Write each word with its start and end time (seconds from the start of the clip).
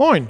Moin, 0.00 0.28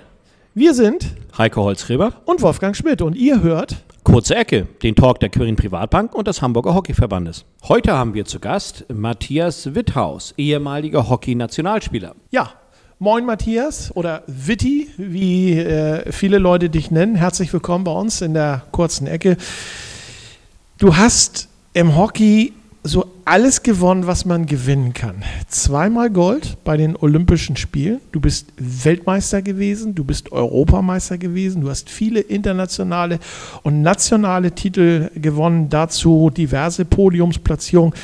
wir 0.53 0.75
sind 0.75 1.15
Heiko 1.39 1.63
Holzgräber 1.63 2.15
und 2.25 2.43
Wolfgang 2.43 2.75
Schmidt 2.75 3.03
und 3.03 3.15
ihr 3.15 3.41
hört 3.41 3.85
Kurze 4.03 4.35
Ecke, 4.35 4.67
den 4.83 4.97
Talk 4.97 5.21
der 5.21 5.29
Quirin 5.29 5.55
Privatbank 5.55 6.13
und 6.13 6.27
des 6.27 6.43
Hamburger 6.43 6.75
Hockeyverbandes. 6.75 7.45
Heute 7.69 7.93
haben 7.97 8.13
wir 8.13 8.25
zu 8.25 8.41
Gast 8.41 8.85
Matthias 8.93 9.73
Witthaus, 9.77 10.35
ehemaliger 10.37 11.09
Hockey-Nationalspieler. 11.09 12.17
Ja, 12.33 12.51
moin 12.99 13.25
Matthias 13.25 13.95
oder 13.95 14.25
Witti, 14.27 14.89
wie 14.97 15.61
äh, 15.61 16.11
viele 16.11 16.39
Leute 16.39 16.69
dich 16.69 16.91
nennen. 16.91 17.15
Herzlich 17.15 17.53
willkommen 17.53 17.85
bei 17.85 17.93
uns 17.93 18.23
in 18.23 18.35
der 18.35 18.65
kurzen 18.73 19.07
Ecke. 19.07 19.37
Du 20.79 20.97
hast 20.97 21.49
im 21.75 21.97
Hockey 21.97 22.55
so 22.83 23.11
alles 23.25 23.63
gewonnen, 23.63 24.07
was 24.07 24.25
man 24.25 24.47
gewinnen 24.47 24.95
kann. 24.95 25.23
Zweimal 25.49 26.11
Gold 26.11 26.57
bei 26.65 26.77
den 26.77 26.97
Olympischen 26.97 27.57
Spielen. 27.57 28.01
Du 28.13 28.21
bist 28.21 28.53
Weltmeister 28.57 29.43
gewesen, 29.43 29.95
du 29.95 30.05
bist 30.05 30.33
Europameister 30.33 31.19
gewesen, 31.19 31.61
du 31.61 31.69
hast 31.69 31.91
viele 31.91 32.21
internationale 32.21 33.19
und 33.63 33.83
nationale 33.83 34.53
Titel 34.53 35.11
gewonnen, 35.15 35.69
dazu 35.69 36.31
diverse 36.31 36.85
Podiumsplatzierungen. 36.85 37.95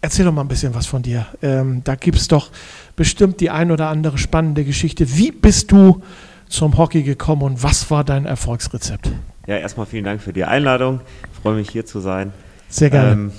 Erzähl 0.00 0.24
doch 0.24 0.32
mal 0.32 0.40
ein 0.40 0.48
bisschen 0.48 0.74
was 0.74 0.86
von 0.86 1.02
dir. 1.02 1.26
Ähm, 1.42 1.82
da 1.84 1.94
gibt 1.94 2.18
es 2.18 2.26
doch 2.26 2.50
bestimmt 2.96 3.40
die 3.40 3.50
ein 3.50 3.70
oder 3.70 3.88
andere 3.88 4.18
spannende 4.18 4.64
Geschichte. 4.64 5.16
Wie 5.16 5.30
bist 5.30 5.70
du 5.70 6.02
zum 6.48 6.76
Hockey 6.76 7.04
gekommen 7.04 7.42
und 7.42 7.62
was 7.62 7.88
war 7.90 8.02
dein 8.02 8.26
Erfolgsrezept? 8.26 9.10
Ja, 9.46 9.56
erstmal 9.56 9.86
vielen 9.86 10.04
Dank 10.04 10.20
für 10.20 10.32
die 10.32 10.44
Einladung. 10.44 11.00
Ich 11.32 11.40
freue 11.40 11.54
mich 11.54 11.70
hier 11.70 11.86
zu 11.86 12.00
sein. 12.00 12.32
Sehr 12.68 12.90
gerne. 12.90 13.12
Ähm, 13.12 13.32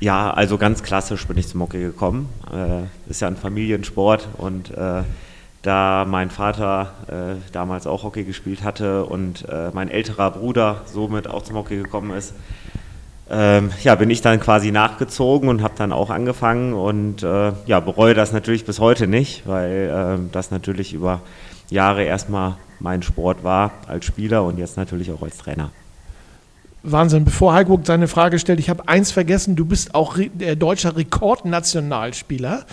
ja, 0.00 0.30
also 0.30 0.58
ganz 0.58 0.82
klassisch 0.82 1.26
bin 1.26 1.38
ich 1.38 1.48
zum 1.48 1.60
Hockey 1.60 1.80
gekommen. 1.80 2.28
Äh, 2.52 3.10
ist 3.10 3.20
ja 3.20 3.28
ein 3.28 3.36
Familiensport 3.36 4.28
und 4.38 4.70
äh, 4.70 5.02
da 5.62 6.04
mein 6.08 6.30
Vater 6.30 6.92
äh, 7.08 7.52
damals 7.52 7.86
auch 7.86 8.04
Hockey 8.04 8.24
gespielt 8.24 8.62
hatte 8.62 9.04
und 9.04 9.48
äh, 9.48 9.70
mein 9.72 9.90
älterer 9.90 10.30
Bruder 10.30 10.82
somit 10.86 11.28
auch 11.28 11.42
zum 11.42 11.56
Hockey 11.56 11.76
gekommen 11.76 12.16
ist, 12.16 12.32
ähm, 13.30 13.70
ja, 13.82 13.94
bin 13.94 14.08
ich 14.08 14.22
dann 14.22 14.40
quasi 14.40 14.70
nachgezogen 14.70 15.48
und 15.48 15.62
habe 15.62 15.74
dann 15.76 15.92
auch 15.92 16.10
angefangen 16.10 16.72
und 16.72 17.22
äh, 17.22 17.52
ja, 17.66 17.80
bereue 17.80 18.14
das 18.14 18.32
natürlich 18.32 18.64
bis 18.64 18.80
heute 18.80 19.06
nicht, 19.06 19.46
weil 19.46 19.90
ähm, 19.92 20.30
das 20.32 20.50
natürlich 20.50 20.94
über 20.94 21.20
Jahre 21.68 22.04
erstmal 22.04 22.56
mein 22.80 23.02
Sport 23.02 23.44
war 23.44 23.72
als 23.86 24.06
Spieler 24.06 24.44
und 24.44 24.58
jetzt 24.58 24.76
natürlich 24.76 25.10
auch 25.12 25.22
als 25.22 25.36
Trainer. 25.36 25.70
Wahnsinn. 26.82 27.24
Bevor 27.24 27.52
Heiko 27.52 27.80
seine 27.82 28.08
Frage 28.08 28.38
stellt, 28.38 28.60
ich 28.60 28.70
habe 28.70 28.88
eins 28.88 29.10
vergessen. 29.10 29.56
Du 29.56 29.64
bist 29.64 29.94
auch 29.94 30.16
der 30.34 30.56
deutscher 30.56 30.96
Rekordnationalspieler. 30.96 32.64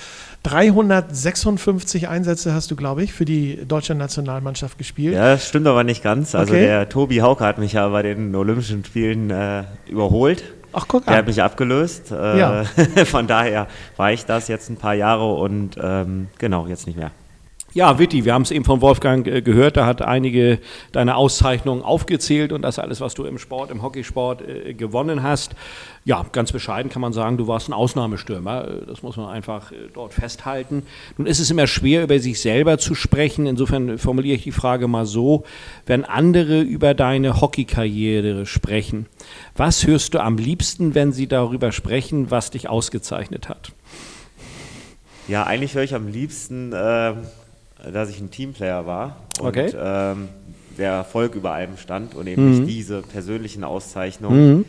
356 0.44 2.08
Einsätze 2.08 2.54
hast 2.54 2.70
du, 2.70 2.76
glaube 2.76 3.04
ich, 3.04 3.14
für 3.14 3.26
die 3.26 3.66
deutsche 3.68 3.96
Nationalmannschaft 3.96 4.78
gespielt. 4.78 5.16
Ja, 5.16 5.32
das 5.32 5.48
stimmt 5.48 5.66
aber 5.66 5.84
nicht 5.84 6.04
ganz. 6.04 6.36
Also 6.36 6.54
okay. 6.54 6.66
der 6.66 6.88
Tobi 6.88 7.22
Hauke 7.22 7.44
hat 7.44 7.58
mich 7.58 7.74
ja 7.74 7.88
bei 7.90 8.04
den 8.04 8.36
Olympischen 8.36 8.86
Spielen 8.86 9.32
äh, 9.32 9.64
überholt. 9.90 10.44
Ach, 10.72 10.86
guck 10.88 11.08
an. 11.08 11.14
Der 11.14 11.18
hat 11.18 11.28
mich 11.28 11.42
abgelöst. 11.42 12.12
Äh, 12.12 12.40
ja. 12.40 12.64
Von 13.06 13.26
daher 13.26 13.68
war 13.98 14.12
ich 14.12 14.26
das 14.26 14.48
jetzt 14.48 14.70
ein 14.70 14.78
paar 14.78 14.94
Jahre 14.94 15.34
und 15.34 15.78
ähm, 15.82 16.28
genau, 16.38 16.68
jetzt 16.68 16.86
nicht 16.86 16.98
mehr. 16.98 17.12
Ja, 17.76 18.00
Witti, 18.00 18.24
wir 18.24 18.34
haben 18.34 18.44
es 18.44 18.52
eben 18.52 18.64
von 18.64 18.80
Wolfgang 18.80 19.28
äh, 19.28 19.42
gehört, 19.42 19.76
da 19.76 19.86
hat 19.86 20.02
einige 20.02 20.60
deine 20.94 21.18
Auszeichnungen 21.18 21.82
aufgezählt 21.82 22.54
und 22.54 22.62
das 22.62 22.80
alles, 22.80 23.02
was 23.02 23.16
du 23.16 23.26
im 23.26 23.38
Sport, 23.38 23.70
im 23.70 23.82
Hockeysport 23.82 24.42
äh, 24.48 24.74
gewonnen 24.74 25.24
hast. 25.24 25.56
Ja, 26.06 26.26
ganz 26.32 26.54
bescheiden 26.54 26.90
kann 26.90 27.02
man 27.02 27.12
sagen, 27.12 27.36
du 27.36 27.50
warst 27.50 27.68
ein 27.68 27.74
Ausnahmestürmer. 27.74 28.66
Äh, 28.66 28.86
das 28.88 29.04
muss 29.04 29.18
man 29.18 29.28
einfach 29.28 29.74
äh, 29.74 29.90
dort 29.94 30.14
festhalten. 30.14 30.84
Nun 31.18 31.28
ist 31.28 31.42
es 31.42 31.52
immer 31.52 31.68
schwer, 31.68 32.04
über 32.04 32.18
sich 32.18 32.40
selber 32.40 32.78
zu 32.78 32.96
sprechen. 32.96 33.46
Insofern 33.46 33.98
formuliere 33.98 34.38
ich 34.38 34.44
die 34.44 34.54
Frage 34.54 34.88
mal 34.88 35.06
so. 35.06 35.44
Wenn 35.86 36.06
andere 36.06 36.62
über 36.62 36.94
deine 36.94 37.42
Hockeykarriere 37.42 38.46
sprechen, 38.46 39.08
was 39.58 39.86
hörst 39.86 40.14
du 40.14 40.20
am 40.20 40.38
liebsten, 40.38 40.96
wenn 40.96 41.12
sie 41.12 41.28
darüber 41.28 41.74
sprechen, 41.74 42.32
was 42.32 42.52
dich 42.52 42.70
ausgezeichnet 42.70 43.50
hat? 43.50 43.74
Ja, 45.28 45.44
eigentlich 45.44 45.74
höre 45.76 45.84
ich 45.84 45.94
am 45.94 46.08
liebsten, 46.08 46.72
äh, 46.72 47.16
dass 47.92 48.10
ich 48.10 48.20
ein 48.20 48.32
Teamplayer 48.32 48.86
war 48.86 49.18
und 49.40 49.48
okay. 49.48 49.72
ähm, 49.78 50.30
der 50.78 50.92
Erfolg 50.92 51.36
über 51.36 51.54
allem 51.54 51.78
stand 51.78 52.16
und 52.16 52.28
eben 52.28 52.46
mhm. 52.46 52.60
nicht 52.60 52.70
diese 52.70 53.02
persönlichen 53.02 53.64
Auszeichnungen, 53.64 54.58
mhm. 54.58 54.66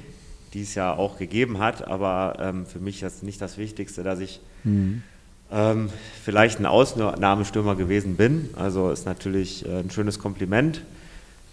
die 0.54 0.62
es 0.62 0.74
ja 0.74 0.94
auch 0.94 1.18
gegeben 1.18 1.58
hat. 1.58 1.86
Aber 1.86 2.36
ähm, 2.40 2.66
für 2.66 2.78
mich 2.78 3.02
ist 3.02 3.22
nicht 3.22 3.40
das 3.40 3.58
Wichtigste, 3.58 4.02
dass 4.02 4.20
ich 4.20 4.40
mhm. 4.64 5.02
ähm, 5.50 5.88
vielleicht 6.22 6.60
ein 6.60 6.66
Ausnahmestürmer 6.66 7.74
gewesen 7.74 8.16
bin. 8.16 8.50
Also 8.56 8.90
ist 8.90 9.06
natürlich 9.06 9.66
äh, 9.66 9.80
ein 9.80 9.90
schönes 9.90 10.18
Kompliment. 10.18 10.82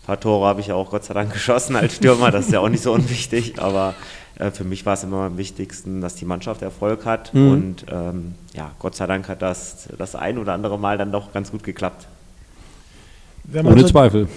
Ein 0.03 0.05
paar 0.05 0.19
Tore 0.19 0.45
habe 0.45 0.59
ich 0.59 0.67
ja 0.67 0.75
auch 0.75 0.89
Gott 0.89 1.05
sei 1.05 1.13
Dank 1.13 1.31
geschossen 1.31 1.77
als 1.77 1.95
Stürmer, 1.95 2.29
das 2.29 2.47
ist 2.47 2.51
ja 2.51 2.59
auch 2.59 2.67
nicht 2.67 2.83
so 2.83 2.91
unwichtig, 2.91 3.53
aber 3.57 3.95
äh, 4.37 4.51
für 4.51 4.65
mich 4.65 4.85
war 4.85 4.95
es 4.95 5.03
immer 5.05 5.21
am 5.21 5.37
wichtigsten, 5.37 6.01
dass 6.01 6.15
die 6.15 6.25
Mannschaft 6.25 6.61
Erfolg 6.61 7.05
hat 7.05 7.33
mhm. 7.33 7.51
und 7.51 7.85
ähm, 7.89 8.35
ja, 8.53 8.71
Gott 8.79 8.95
sei 8.95 9.07
Dank 9.07 9.29
hat 9.29 9.41
das 9.41 9.87
das 9.97 10.15
ein 10.15 10.37
oder 10.37 10.53
andere 10.53 10.77
Mal 10.77 10.97
dann 10.97 11.13
doch 11.13 11.31
ganz 11.31 11.51
gut 11.51 11.63
geklappt. 11.63 12.07
Ohne 13.53 13.81
so, 13.81 13.87
Zweifel. 13.87 14.27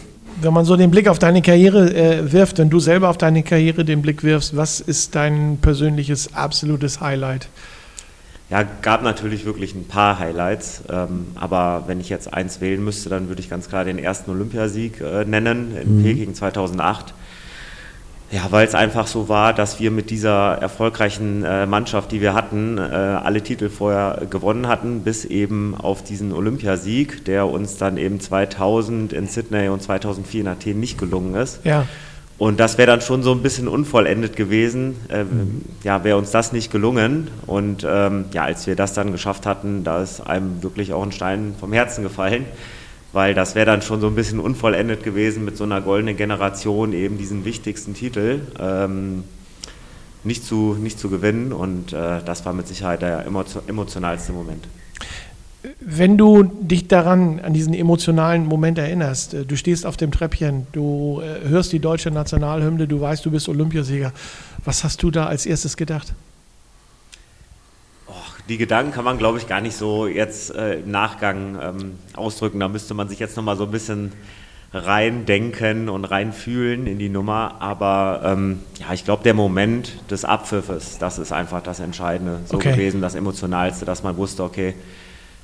Wenn 0.41 0.53
man 0.53 0.65
so 0.65 0.77
den 0.77 0.91
Blick 0.91 1.09
auf 1.09 1.19
deine 1.19 1.43
Karriere 1.43 1.93
äh, 1.95 2.33
wirft, 2.33 2.59
wenn 2.59 2.71
du 2.71 2.79
selber 2.79 3.09
auf 3.09 3.19
deine 3.19 3.43
Karriere 3.43 3.85
den 3.85 4.03
Blick 4.03 4.23
wirfst, 4.23 4.57
was 4.57 4.81
ist 4.81 5.17
dein 5.17 5.59
persönliches 5.61 6.35
absolutes 6.35 7.01
Highlight? 7.01 7.49
Ja, 8.49 8.63
gab 8.63 9.03
natürlich 9.03 9.45
wirklich 9.45 9.75
ein 9.75 9.89
paar 9.89 10.21
Highlights, 10.21 10.85
ähm, 10.89 11.27
aber 11.35 11.85
wenn 11.89 11.99
ich 11.99 12.09
jetzt 12.09 12.33
eins 12.33 12.61
wählen 12.61 12.85
müsste, 12.85 13.09
dann 13.09 13.27
würde 13.29 13.41
ich 13.41 13.51
ganz 13.51 13.69
klar 13.69 13.85
den 13.85 13.99
ersten 13.99 14.31
Olympiasieg 14.31 15.01
äh, 15.01 15.25
nennen 15.25 15.77
in 15.77 15.99
mhm. 15.99 16.03
Peking 16.05 16.35
2008. 16.35 17.13
Ja, 18.31 18.47
weil 18.51 18.67
es 18.67 18.75
einfach 18.75 19.07
so 19.07 19.29
war, 19.29 19.53
dass 19.53 19.79
wir 19.79 19.93
mit 19.93 20.11
dieser 20.11 20.55
erfolgreichen 20.55 21.45
äh, 21.45 21.65
Mannschaft, 21.65 22.11
die 22.11 22.21
wir 22.21 22.35
hatten, 22.35 22.77
äh, 22.77 22.81
alle 22.81 23.41
Titel 23.41 23.69
vorher 23.69 24.27
gewonnen 24.29 24.67
hatten, 24.67 25.03
bis 25.03 25.25
eben 25.25 25.77
auf 25.77 26.03
diesen 26.03 26.33
Olympiasieg, 26.33 27.25
der 27.25 27.47
uns 27.47 27.77
dann 27.77 27.97
eben 27.97 28.19
2000 28.19 29.13
in 29.13 29.29
Sydney 29.29 29.69
und 29.69 29.81
2004 29.81 30.41
in 30.41 30.49
Athen 30.49 30.81
nicht 30.81 30.99
gelungen 30.99 31.37
ist. 31.37 31.61
Ja. 31.65 31.87
Und 32.39 32.61
das 32.61 32.77
wäre 32.77 32.87
dann 32.87 33.01
schon 33.01 33.23
so 33.23 33.33
ein 33.33 33.43
bisschen 33.43 33.67
unvollendet 33.67 34.37
gewesen. 34.37 34.97
Äh. 35.09 35.25
Ja, 35.85 36.05
wäre 36.05 36.19
uns 36.19 36.31
das 36.31 36.53
nicht 36.53 36.71
gelungen. 36.71 37.29
Und 37.47 37.87
ähm, 37.89 38.27
ja, 38.33 38.45
als 38.45 38.67
wir 38.67 38.77
das 38.77 38.93
dann 38.93 39.13
geschafft 39.13 39.47
hatten, 39.47 39.85
da 39.85 40.03
ist 40.03 40.21
einem 40.21 40.63
wirklich 40.63 40.93
auch 40.93 41.03
ein 41.03 41.13
Stein 41.13 41.55
vom 41.59 41.73
Herzen 41.73 42.03
gefallen 42.03 42.45
weil 43.17 43.33
das 43.33 43.55
wäre 43.55 43.65
dann 43.65 43.81
schon 43.81 44.03
so 44.03 44.09
ein 44.09 44.15
bisschen 44.15 44.39
unvollendet 44.39 45.03
gewesen 45.03 45.43
mit 45.43 45.57
so 45.57 45.65
einer 45.65 45.81
goldenen 45.81 46.19
Generation 46.19 46.93
eben 46.93 47.17
diesen 47.17 47.47
wichtigsten 47.47 47.95
Titel 47.95 48.41
ähm, 48.61 49.25
nicht, 50.23 50.45
zu, 50.45 50.77
nicht 50.79 50.99
zu 50.99 51.09
gewinnen 51.09 51.55
und 51.55 51.95
äh, 51.95 52.23
das 52.23 52.45
war 52.45 52.53
mit 52.53 52.69
Sicherheit 52.69 53.01
der 53.01 53.25
emotionalste 53.25 54.33
Moment. 54.33 54.69
Wenn 55.81 56.17
du 56.17 56.45
dich 56.45 56.89
daran, 56.89 57.41
an 57.41 57.53
diesen 57.53 57.75
emotionalen 57.75 58.47
Moment 58.47 58.79
erinnerst, 58.79 59.35
äh, 59.35 59.45
du 59.45 59.57
stehst 59.57 59.87
auf 59.87 59.97
dem 59.97 60.13
Treppchen, 60.13 60.67
du 60.73 61.21
äh, 61.23 61.49
hörst 61.49 61.73
die 61.73 61.81
deutsche 61.81 62.11
Nationalhymne, 62.11 62.87
du 62.87 63.01
weißt, 63.01 63.25
du 63.25 63.31
bist 63.31 63.49
Olympiasieger. 63.49 64.13
Was 64.65 64.85
hast 64.85 65.03
du 65.03 65.11
da 65.11 65.27
als 65.27 65.47
erstes 65.47 65.77
gedacht? 65.77 66.15
die 68.49 68.59
Gedanken 68.59 68.93
kann 68.93 69.05
man, 69.05 69.19
glaube 69.19 69.39
ich, 69.39 69.49
gar 69.49 69.61
nicht 69.61 69.77
so 69.77 70.07
jetzt 70.07 70.55
äh, 70.55 70.75
im 70.75 70.91
Nachgang 70.91 71.59
ähm, 71.61 71.99
ausdrücken. 72.15 72.61
Da 72.61 72.69
müsste 72.69 72.95
man 72.95 73.09
sich 73.09 73.19
jetzt 73.19 73.37
nochmal 73.37 73.57
so 73.57 73.65
ein 73.65 73.71
bisschen 73.71 74.13
reindenken 74.73 75.89
und 75.89 76.05
reinfühlen 76.05 76.87
in 76.87 76.99
die 76.99 77.09
Nummer. 77.09 77.57
Aber 77.61 78.21
ähm, 78.25 78.61
ja, 78.79 78.93
ich 78.93 79.05
glaube, 79.05 79.23
der 79.25 79.35
Moment 79.35 79.99
des 80.11 80.25
Abpfiffes, 80.25 80.99
das 80.99 81.19
ist 81.19 81.33
einfach 81.33 81.63
das 81.63 81.81
Entscheidende 81.81 82.41
so 82.47 82.57
okay. 82.57 82.73
gewesen, 82.73 83.01
das 83.01 83.15
Emotionalste, 83.15 83.85
dass 83.85 84.03
man 84.03 84.17
wusste, 84.17 84.45
okay, 84.45 84.75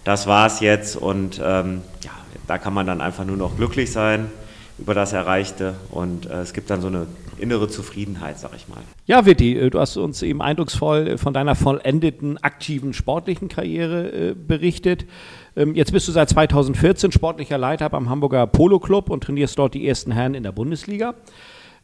das 0.04 0.26
war 0.26 0.46
es 0.46 0.60
jetzt 0.60 0.96
und 0.96 1.40
ähm, 1.42 1.82
ja, 2.02 2.10
da 2.46 2.58
kann 2.58 2.74
man 2.74 2.86
dann 2.86 3.00
einfach 3.00 3.24
nur 3.24 3.36
noch 3.36 3.56
glücklich 3.56 3.92
sein 3.92 4.30
über 4.78 4.94
das 4.94 5.12
Erreichte 5.12 5.74
und 5.90 6.26
äh, 6.26 6.40
es 6.40 6.52
gibt 6.52 6.70
dann 6.70 6.80
so 6.80 6.88
eine 6.88 7.06
innere 7.38 7.68
Zufriedenheit, 7.68 8.38
sag 8.38 8.52
ich 8.56 8.68
mal. 8.68 8.78
Ja, 9.06 9.26
Witti, 9.26 9.58
äh, 9.58 9.70
du 9.70 9.80
hast 9.80 9.96
uns 9.96 10.22
eben 10.22 10.40
eindrucksvoll 10.40 11.08
äh, 11.08 11.18
von 11.18 11.34
deiner 11.34 11.54
vollendeten 11.54 12.38
aktiven 12.38 12.92
sportlichen 12.92 13.48
Karriere 13.48 14.30
äh, 14.30 14.34
berichtet. 14.34 15.06
Ähm, 15.56 15.74
jetzt 15.74 15.92
bist 15.92 16.08
du 16.08 16.12
seit 16.12 16.30
2014 16.30 17.12
sportlicher 17.12 17.58
Leiter 17.58 17.90
beim 17.90 18.08
Hamburger 18.08 18.46
Polo 18.46 18.78
Club 18.78 19.10
und 19.10 19.24
trainierst 19.24 19.58
dort 19.58 19.74
die 19.74 19.86
ersten 19.86 20.12
Herren 20.12 20.34
in 20.34 20.44
der 20.44 20.52
Bundesliga. 20.52 21.14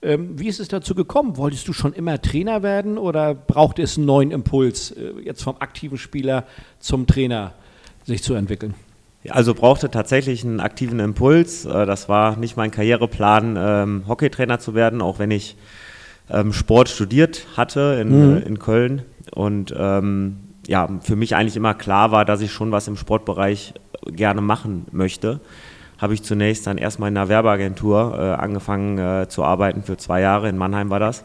Ähm, 0.01 0.39
wie 0.39 0.47
ist 0.47 0.61
es 0.61 0.69
dazu 0.69 0.95
gekommen? 0.95 1.37
Wolltest 1.37 1.67
du 1.67 1.73
schon 1.73 1.93
immer 1.93 2.23
Trainer 2.23 2.63
werden 2.63 2.97
oder 2.99 3.35
braucht 3.35 3.81
es 3.81 3.97
einen 3.97 4.07
neuen 4.07 4.31
Impuls, 4.31 4.95
jetzt 5.25 5.43
vom 5.43 5.57
aktiven 5.59 5.99
Spieler 5.99 6.47
zum 6.79 7.09
Trainer 7.09 7.55
sich 8.09 8.23
zu 8.23 8.35
entwickeln? 8.35 8.75
Also 9.29 9.55
brauchte 9.55 9.91
tatsächlich 9.91 10.45
einen 10.45 10.61
aktiven 10.61 11.01
Impuls. 11.01 11.65
Äh, 11.65 11.87
das 11.87 12.09
war 12.09 12.37
nicht 12.37 12.57
mein 12.57 12.71
Karriereplan, 12.71 13.57
ähm, 13.59 14.05
Hockeytrainer 14.09 14.59
zu 14.59 14.75
werden, 14.75 15.03
auch 15.03 15.19
wenn 15.19 15.31
ich 15.31 15.57
ähm, 16.31 16.53
Sport 16.53 16.89
studiert 16.89 17.47
hatte 17.57 17.99
in, 18.01 18.09
mhm. 18.09 18.37
Äh, 18.37 18.41
in 18.41 18.59
Köln. 18.59 19.03
Und 19.33 19.75
ähm, 19.77 20.39
ja, 20.67 20.89
für 21.03 21.17
mich 21.17 21.37
eigentlich 21.37 21.57
immer 21.57 21.75
klar 21.75 22.11
war, 22.11 22.25
dass 22.25 22.41
ich 22.41 22.53
schon 22.53 22.73
was 22.73 22.89
im 22.89 22.97
Sportbereich 22.97 23.75
gerne 24.07 24.41
machen 24.41 24.87
möchte. 24.93 25.41
habe 25.99 26.15
ich 26.15 26.23
zunächst 26.23 26.67
dann 26.67 26.79
erstmal 26.79 27.11
in 27.11 27.17
einer 27.17 27.29
Werbeagentur 27.29 28.17
äh, 28.19 28.41
angefangen 28.41 28.99
äh, 28.99 29.29
zu 29.29 29.45
arbeiten 29.45 29.83
für 29.83 29.97
zwei 29.97 30.21
Jahre. 30.21 30.49
In 30.49 30.57
Mannheim 30.57 30.91
war 30.91 31.01
das. 31.01 31.25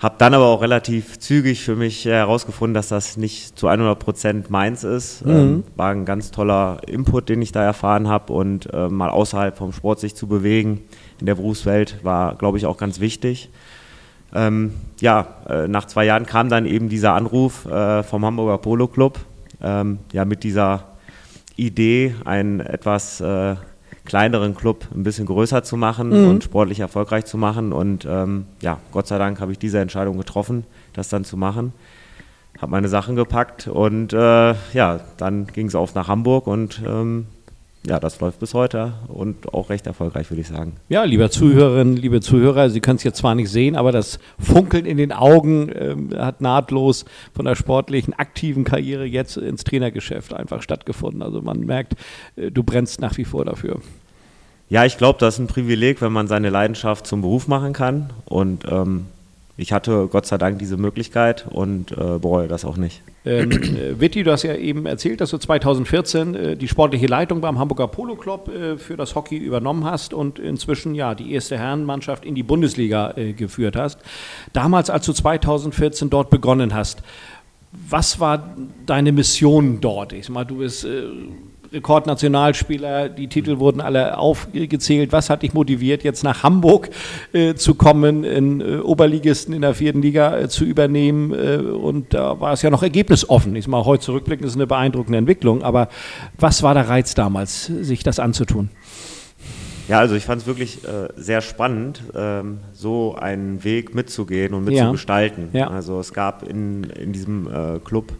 Habe 0.00 0.14
dann 0.16 0.32
aber 0.32 0.46
auch 0.46 0.62
relativ 0.62 1.18
zügig 1.18 1.62
für 1.62 1.76
mich 1.76 2.06
herausgefunden, 2.06 2.72
dass 2.72 2.88
das 2.88 3.18
nicht 3.18 3.58
zu 3.58 3.68
100 3.68 3.98
Prozent 3.98 4.50
meins 4.50 4.82
ist. 4.82 5.26
Mhm. 5.26 5.32
Ähm, 5.32 5.64
war 5.76 5.90
ein 5.90 6.06
ganz 6.06 6.30
toller 6.30 6.80
Input, 6.86 7.28
den 7.28 7.42
ich 7.42 7.52
da 7.52 7.62
erfahren 7.62 8.08
habe 8.08 8.32
und 8.32 8.72
äh, 8.72 8.88
mal 8.88 9.10
außerhalb 9.10 9.56
vom 9.58 9.74
Sport 9.74 10.00
sich 10.00 10.14
zu 10.14 10.26
bewegen 10.26 10.80
in 11.20 11.26
der 11.26 11.34
Berufswelt 11.34 12.02
war, 12.02 12.34
glaube 12.36 12.56
ich, 12.56 12.64
auch 12.64 12.78
ganz 12.78 12.98
wichtig. 12.98 13.50
Ähm, 14.34 14.72
ja, 15.00 15.26
äh, 15.48 15.68
nach 15.68 15.86
zwei 15.86 16.06
Jahren 16.06 16.24
kam 16.24 16.48
dann 16.48 16.64
eben 16.64 16.88
dieser 16.88 17.12
Anruf 17.12 17.66
äh, 17.66 18.02
vom 18.02 18.24
Hamburger 18.24 18.58
Polo 18.58 18.86
Club, 18.88 19.18
ähm, 19.60 19.98
ja, 20.12 20.24
mit 20.24 20.44
dieser 20.44 20.96
Idee, 21.56 22.14
einen 22.24 22.60
etwas 22.60 23.20
äh, 23.20 23.56
kleineren 24.10 24.56
Club 24.56 24.88
ein 24.92 25.04
bisschen 25.04 25.24
größer 25.24 25.62
zu 25.62 25.76
machen 25.76 26.08
mhm. 26.08 26.28
und 26.28 26.42
sportlich 26.42 26.80
erfolgreich 26.80 27.26
zu 27.26 27.38
machen. 27.38 27.72
Und 27.72 28.08
ähm, 28.10 28.46
ja, 28.60 28.78
Gott 28.90 29.06
sei 29.06 29.18
Dank 29.18 29.40
habe 29.40 29.52
ich 29.52 29.58
diese 29.60 29.78
Entscheidung 29.78 30.18
getroffen, 30.18 30.64
das 30.94 31.08
dann 31.10 31.22
zu 31.24 31.36
machen. 31.36 31.72
Habe 32.60 32.72
meine 32.72 32.88
Sachen 32.88 33.14
gepackt 33.14 33.68
und 33.68 34.12
äh, 34.12 34.54
ja, 34.72 35.00
dann 35.16 35.46
ging 35.46 35.68
es 35.68 35.76
auf 35.76 35.94
nach 35.94 36.08
Hamburg 36.08 36.48
und 36.48 36.82
ähm, 36.84 37.26
ja, 37.86 38.00
das 38.00 38.18
läuft 38.18 38.40
bis 38.40 38.52
heute 38.52 38.94
und 39.06 39.54
auch 39.54 39.70
recht 39.70 39.86
erfolgreich, 39.86 40.28
würde 40.28 40.40
ich 40.40 40.48
sagen. 40.48 40.72
Ja, 40.88 41.04
lieber 41.04 41.30
Zuhörerinnen, 41.30 41.96
liebe 41.96 42.20
Zuhörer, 42.20 42.68
Sie 42.68 42.80
können 42.80 42.96
es 42.96 43.04
jetzt 43.04 43.18
zwar 43.18 43.36
nicht 43.36 43.48
sehen, 43.48 43.76
aber 43.76 43.92
das 43.92 44.18
Funkeln 44.40 44.86
in 44.86 44.96
den 44.96 45.12
Augen 45.12 45.70
ähm, 45.72 46.10
hat 46.18 46.40
nahtlos 46.40 47.04
von 47.32 47.44
der 47.44 47.54
sportlichen, 47.54 48.12
aktiven 48.12 48.64
Karriere 48.64 49.04
jetzt 49.04 49.36
ins 49.36 49.62
Trainergeschäft 49.62 50.34
einfach 50.34 50.62
stattgefunden. 50.62 51.22
Also 51.22 51.42
man 51.42 51.60
merkt, 51.60 51.94
äh, 52.34 52.50
du 52.50 52.64
brennst 52.64 53.00
nach 53.00 53.16
wie 53.16 53.24
vor 53.24 53.44
dafür. 53.44 53.80
Ja, 54.70 54.84
ich 54.84 54.96
glaube, 54.96 55.18
das 55.18 55.34
ist 55.34 55.40
ein 55.40 55.46
Privileg, 55.48 56.00
wenn 56.00 56.12
man 56.12 56.28
seine 56.28 56.48
Leidenschaft 56.48 57.06
zum 57.06 57.22
Beruf 57.22 57.48
machen 57.48 57.72
kann 57.72 58.10
und 58.24 58.64
ähm, 58.70 59.06
ich 59.56 59.72
hatte 59.72 60.08
Gott 60.10 60.24
sei 60.26 60.38
Dank 60.38 60.58
diese 60.58 60.78
Möglichkeit 60.78 61.46
und 61.50 61.92
äh, 61.92 62.18
bereue 62.18 62.48
das 62.48 62.64
auch 62.64 62.78
nicht. 62.78 63.02
Ähm, 63.26 63.50
äh, 63.50 64.00
Witti, 64.00 64.22
du 64.22 64.32
hast 64.32 64.44
ja 64.44 64.54
eben 64.54 64.86
erzählt, 64.86 65.20
dass 65.20 65.30
du 65.30 65.38
2014 65.38 66.34
äh, 66.34 66.56
die 66.56 66.68
sportliche 66.68 67.06
Leitung 67.06 67.42
beim 67.42 67.58
Hamburger 67.58 67.88
Polo 67.88 68.14
Club 68.14 68.48
äh, 68.48 68.78
für 68.78 68.96
das 68.96 69.14
Hockey 69.14 69.36
übernommen 69.36 69.84
hast 69.84 70.14
und 70.14 70.38
inzwischen 70.38 70.94
ja 70.94 71.14
die 71.14 71.32
erste 71.32 71.58
Herrenmannschaft 71.58 72.24
in 72.24 72.34
die 72.34 72.42
Bundesliga 72.42 73.12
äh, 73.16 73.34
geführt 73.34 73.76
hast. 73.76 73.98
Damals, 74.54 74.88
als 74.88 75.04
du 75.04 75.12
2014 75.12 76.08
dort 76.08 76.30
begonnen 76.30 76.72
hast, 76.74 77.02
was 77.72 78.18
war 78.18 78.56
deine 78.86 79.12
Mission 79.12 79.80
dort? 79.80 80.12
Ich 80.14 80.30
meine, 80.30 80.46
du 80.46 80.56
bist 80.56 80.86
Rekordnationalspieler, 81.72 83.08
die 83.08 83.28
Titel 83.28 83.58
wurden 83.58 83.80
alle 83.80 84.18
aufgezählt. 84.18 85.12
Was 85.12 85.30
hat 85.30 85.42
dich 85.42 85.54
motiviert, 85.54 86.02
jetzt 86.02 86.24
nach 86.24 86.42
Hamburg 86.42 86.90
äh, 87.32 87.54
zu 87.54 87.74
kommen, 87.74 88.24
in 88.24 88.60
äh, 88.60 88.78
Oberligisten 88.78 89.54
in 89.54 89.62
der 89.62 89.74
vierten 89.74 90.02
Liga 90.02 90.36
äh, 90.36 90.48
zu 90.48 90.64
übernehmen? 90.64 91.32
Äh, 91.32 91.58
und 91.58 92.12
da 92.14 92.40
war 92.40 92.52
es 92.52 92.62
ja 92.62 92.70
noch 92.70 92.82
ergebnisoffen. 92.82 93.54
Ich 93.54 93.68
mal 93.68 93.84
heute 93.84 94.04
zurückblicken, 94.04 94.42
das 94.42 94.52
ist 94.52 94.56
eine 94.56 94.66
beeindruckende 94.66 95.18
Entwicklung. 95.18 95.62
Aber 95.62 95.88
was 96.38 96.62
war 96.62 96.74
der 96.74 96.88
Reiz 96.88 97.14
damals, 97.14 97.66
sich 97.66 98.02
das 98.02 98.18
anzutun? 98.18 98.70
Ja, 99.88 99.98
also 99.98 100.14
ich 100.14 100.24
fand 100.24 100.42
es 100.42 100.46
wirklich 100.46 100.84
äh, 100.84 101.08
sehr 101.16 101.40
spannend, 101.40 102.02
ähm, 102.14 102.60
so 102.72 103.16
einen 103.16 103.64
Weg 103.64 103.92
mitzugehen 103.92 104.54
und 104.54 104.64
mitzugestalten. 104.64 105.48
Ja. 105.52 105.60
Ja. 105.60 105.70
Also 105.70 105.98
es 105.98 106.12
gab 106.12 106.48
in, 106.48 106.84
in 106.84 107.12
diesem 107.12 107.48
äh, 107.48 107.80
Club 107.80 108.12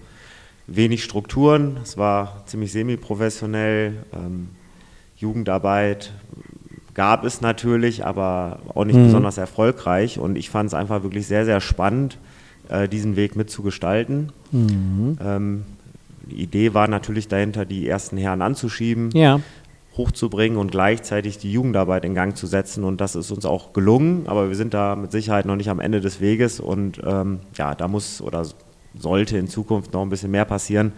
wenig 0.70 1.04
Strukturen, 1.04 1.78
es 1.82 1.98
war 1.98 2.42
ziemlich 2.46 2.72
semi-professionell, 2.72 4.04
ähm, 4.14 4.48
Jugendarbeit 5.16 6.12
gab 6.94 7.24
es 7.24 7.40
natürlich, 7.40 8.04
aber 8.04 8.60
auch 8.74 8.84
nicht 8.84 8.96
mhm. 8.96 9.04
besonders 9.04 9.36
erfolgreich 9.36 10.18
und 10.18 10.36
ich 10.36 10.50
fand 10.50 10.68
es 10.68 10.74
einfach 10.74 11.02
wirklich 11.02 11.26
sehr, 11.26 11.44
sehr 11.44 11.60
spannend, 11.60 12.18
äh, 12.68 12.88
diesen 12.88 13.16
Weg 13.16 13.36
mitzugestalten. 13.36 14.32
Mhm. 14.52 15.18
Ähm, 15.22 15.64
die 16.30 16.42
Idee 16.42 16.74
war 16.74 16.88
natürlich 16.88 17.28
dahinter, 17.28 17.64
die 17.64 17.88
ersten 17.88 18.16
Herren 18.16 18.42
anzuschieben. 18.42 19.10
Ja 19.12 19.40
hochzubringen 19.96 20.56
und 20.56 20.70
gleichzeitig 20.70 21.38
die 21.38 21.52
Jugendarbeit 21.52 22.04
in 22.04 22.14
Gang 22.14 22.36
zu 22.36 22.46
setzen. 22.46 22.84
Und 22.84 23.00
das 23.00 23.16
ist 23.16 23.30
uns 23.30 23.44
auch 23.44 23.72
gelungen, 23.72 24.22
aber 24.26 24.48
wir 24.48 24.56
sind 24.56 24.72
da 24.72 24.96
mit 24.96 25.10
Sicherheit 25.10 25.46
noch 25.46 25.56
nicht 25.56 25.68
am 25.68 25.80
Ende 25.80 26.00
des 26.00 26.20
Weges. 26.20 26.60
Und 26.60 27.00
ähm, 27.04 27.40
ja, 27.56 27.74
da 27.74 27.88
muss 27.88 28.22
oder 28.22 28.46
sollte 28.98 29.38
in 29.38 29.48
Zukunft 29.48 29.92
noch 29.92 30.02
ein 30.02 30.08
bisschen 30.10 30.30
mehr 30.30 30.44
passieren, 30.44 30.92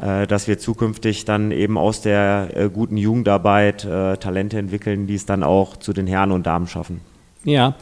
äh, 0.00 0.26
dass 0.26 0.48
wir 0.48 0.58
zukünftig 0.58 1.24
dann 1.24 1.50
eben 1.50 1.78
aus 1.78 2.00
der 2.00 2.50
äh, 2.54 2.68
guten 2.68 2.96
Jugendarbeit 2.96 3.84
äh, 3.84 4.16
Talente 4.16 4.58
entwickeln, 4.58 5.06
die 5.06 5.14
es 5.14 5.26
dann 5.26 5.42
auch 5.42 5.76
zu 5.76 5.92
den 5.92 6.06
Herren 6.06 6.32
und 6.32 6.46
Damen 6.46 6.66
schaffen. 6.66 7.00
Ja, 7.44 7.74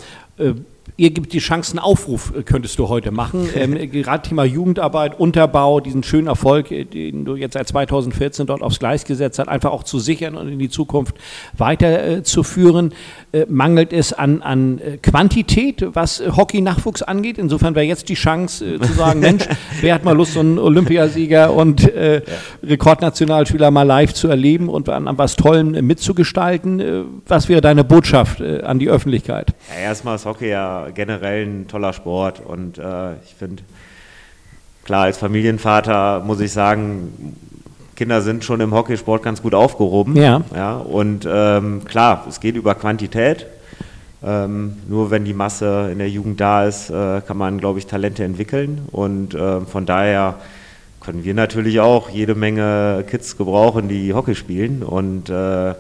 ihr 0.97 1.11
gibt 1.11 1.33
die 1.33 1.39
Chancen 1.39 1.79
Aufruf, 1.79 2.33
äh, 2.37 2.43
könntest 2.43 2.79
du 2.79 2.89
heute 2.89 3.11
machen. 3.11 3.49
Ähm, 3.61 3.75
gerade 3.91 4.27
Thema 4.27 4.45
Jugendarbeit, 4.45 5.19
Unterbau, 5.21 5.81
diesen 5.81 6.03
schönen 6.03 6.29
Erfolg, 6.29 6.71
äh, 6.71 6.85
den 6.85 7.25
du 7.25 7.37
jetzt 7.37 7.55
seit 7.55 7.69
2014 7.69 8.47
dort 8.47 8.63
aufs 8.63 8.79
Gleis 8.79 9.05
gesetzt 9.05 9.39
hast, 9.39 9.49
einfach 9.49 9.71
auch 9.71 9.83
zu 9.83 9.99
sichern 9.99 10.35
und 10.35 10.49
in 10.49 10.59
die 10.59 10.71
Zukunft 10.71 11.17
weiterzuführen. 11.59 12.95
Äh, 13.33 13.47
mangelt 13.49 13.93
es 13.93 14.13
an, 14.13 14.43
an 14.43 14.79
äh, 14.79 14.97
Quantität, 14.97 15.85
was 15.95 16.21
Hockey-Nachwuchs 16.21 17.03
angeht? 17.03 17.39
Insofern 17.39 17.75
wäre 17.75 17.87
jetzt 17.87 18.09
die 18.09 18.15
Chance 18.15 18.75
äh, 18.75 18.81
zu 18.81 18.93
sagen, 18.93 19.21
Mensch, 19.31 19.47
wer 19.81 19.95
hat 19.95 20.05
mal 20.05 20.17
Lust, 20.17 20.35
so 20.35 20.41
einen 20.41 20.59
Olympiasieger 20.59 21.53
und 21.53 21.93
äh, 21.93 22.17
ja. 22.17 22.23
Rekordnationalspieler 22.63 23.71
mal 23.71 23.83
live 23.83 24.15
zu 24.15 24.29
erleben 24.29 24.69
und 24.69 24.89
an, 24.89 25.07
an 25.07 25.19
was 25.19 25.37
Tollem 25.37 25.73
mitzugestalten? 25.87 26.83
was 27.27 27.49
wäre 27.49 27.61
deine 27.61 27.85
Botschaft 27.85 28.41
an 28.41 28.79
die 28.79 28.89
Öffentlichkeit? 28.89 29.49
Ja, 29.69 29.83
erstmal 29.83 30.17
ist 30.17 30.25
Hockey 30.25 30.49
ja 30.49 30.80
generell 30.95 31.47
ein 31.47 31.69
toller 31.69 31.93
Sport 31.93 32.41
und 32.41 32.79
äh, 32.79 33.15
ich 33.25 33.35
finde, 33.39 33.63
klar, 34.85 35.05
als 35.05 35.19
Familienvater 35.19 36.21
muss 36.21 36.41
ich 36.41 36.53
sagen, 36.53 37.37
Kinder 37.97 38.23
sind 38.23 38.45
schon 38.45 38.61
im 38.61 38.73
Hockeysport 38.73 39.23
ganz 39.23 39.43
gut 39.43 39.55
aufgehoben. 39.55 40.17
Ja. 40.17 40.41
ja 40.55 40.77
und 40.79 41.29
ähm, 41.31 41.85
klar, 41.85 42.25
es 42.29 42.41
geht 42.41 42.57
über 42.57 42.75
Quantität. 42.75 43.47
Ähm, 44.23 44.77
nur 44.89 45.11
wenn 45.11 45.25
die 45.25 45.35
Masse 45.35 45.91
in 45.93 45.99
der 45.99 46.09
Jugend 46.09 46.41
da 46.41 46.67
ist, 46.67 46.91
äh, 46.91 47.21
kann 47.21 47.37
man, 47.37 47.59
glaube 47.59 47.79
ich, 47.79 47.87
Talente 47.87 48.25
entwickeln. 48.25 48.83
Und 48.91 49.35
äh, 49.35 49.61
von 49.61 49.87
daher 49.87 50.37
können 51.01 51.25
wir 51.25 51.35
natürlich 51.35 51.81
auch 51.81 52.11
jede 52.11 52.35
Menge 52.35 53.05
Kids 53.09 53.37
gebrauchen, 53.37 53.89
die 53.89 54.13
Hockey 54.13 54.35
spielen. 54.35 54.83
Und 54.83 55.31
äh, 55.31 55.75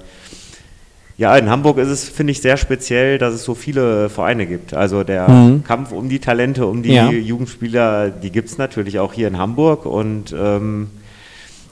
ja, 1.20 1.36
in 1.36 1.50
Hamburg 1.50 1.76
ist 1.76 1.88
es, 1.88 2.08
finde 2.08 2.30
ich, 2.30 2.40
sehr 2.40 2.56
speziell, 2.56 3.18
dass 3.18 3.34
es 3.34 3.44
so 3.44 3.54
viele 3.54 4.08
Vereine 4.08 4.46
gibt. 4.46 4.72
Also 4.72 5.04
der 5.04 5.28
mhm. 5.28 5.64
Kampf 5.64 5.92
um 5.92 6.08
die 6.08 6.18
Talente, 6.18 6.64
um 6.64 6.82
die 6.82 6.94
ja. 6.94 7.10
Jugendspieler, 7.10 8.08
die 8.08 8.30
gibt 8.32 8.48
es 8.48 8.56
natürlich 8.56 8.98
auch 9.00 9.12
hier 9.12 9.28
in 9.28 9.36
Hamburg. 9.36 9.84
Und 9.84 10.32
ähm, 10.32 10.88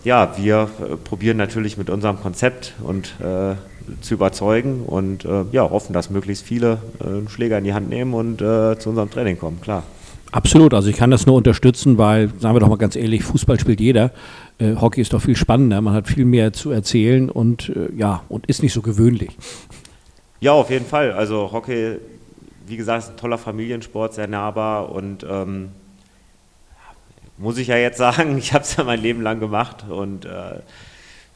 ja, 0.04 0.36
wir 0.36 0.68
äh, 0.80 0.96
probieren 0.96 1.38
natürlich 1.38 1.78
mit 1.78 1.88
unserem 1.88 2.20
Konzept 2.20 2.74
und 2.82 3.14
äh, 3.20 3.54
zu 4.02 4.12
überzeugen 4.12 4.82
und 4.82 5.24
äh, 5.24 5.44
ja, 5.50 5.62
hoffen, 5.62 5.94
dass 5.94 6.10
möglichst 6.10 6.44
viele 6.44 6.76
äh, 7.00 7.04
einen 7.04 7.30
Schläger 7.30 7.56
in 7.56 7.64
die 7.64 7.72
Hand 7.72 7.88
nehmen 7.88 8.12
und 8.12 8.42
äh, 8.42 8.78
zu 8.78 8.90
unserem 8.90 9.08
Training 9.08 9.38
kommen, 9.38 9.62
klar. 9.62 9.82
Absolut, 10.30 10.74
also 10.74 10.90
ich 10.90 10.96
kann 10.96 11.10
das 11.10 11.26
nur 11.26 11.36
unterstützen, 11.36 11.96
weil, 11.96 12.30
sagen 12.38 12.54
wir 12.54 12.60
doch 12.60 12.68
mal 12.68 12.76
ganz 12.76 12.96
ehrlich, 12.96 13.24
Fußball 13.24 13.58
spielt 13.58 13.80
jeder. 13.80 14.10
Äh, 14.58 14.74
Hockey 14.76 15.00
ist 15.00 15.12
doch 15.12 15.22
viel 15.22 15.36
spannender, 15.36 15.80
man 15.80 15.94
hat 15.94 16.06
viel 16.06 16.26
mehr 16.26 16.52
zu 16.52 16.70
erzählen 16.70 17.30
und 17.30 17.70
äh, 17.70 17.88
ja, 17.96 18.22
und 18.28 18.46
ist 18.46 18.62
nicht 18.62 18.74
so 18.74 18.82
gewöhnlich. 18.82 19.30
Ja, 20.40 20.52
auf 20.52 20.70
jeden 20.70 20.84
Fall. 20.84 21.12
Also 21.12 21.50
Hockey, 21.50 21.96
wie 22.66 22.76
gesagt, 22.76 23.04
ist 23.04 23.10
ein 23.10 23.16
toller 23.16 23.38
Familiensport, 23.38 24.14
sehr 24.14 24.28
nahbar 24.28 24.90
und 24.92 25.24
ähm, 25.28 25.70
muss 27.38 27.56
ich 27.56 27.68
ja 27.68 27.76
jetzt 27.76 27.98
sagen, 27.98 28.36
ich 28.38 28.52
habe 28.52 28.64
es 28.64 28.76
ja 28.76 28.84
mein 28.84 29.00
Leben 29.00 29.22
lang 29.22 29.40
gemacht 29.40 29.86
und 29.88 30.26
äh, 30.26 30.60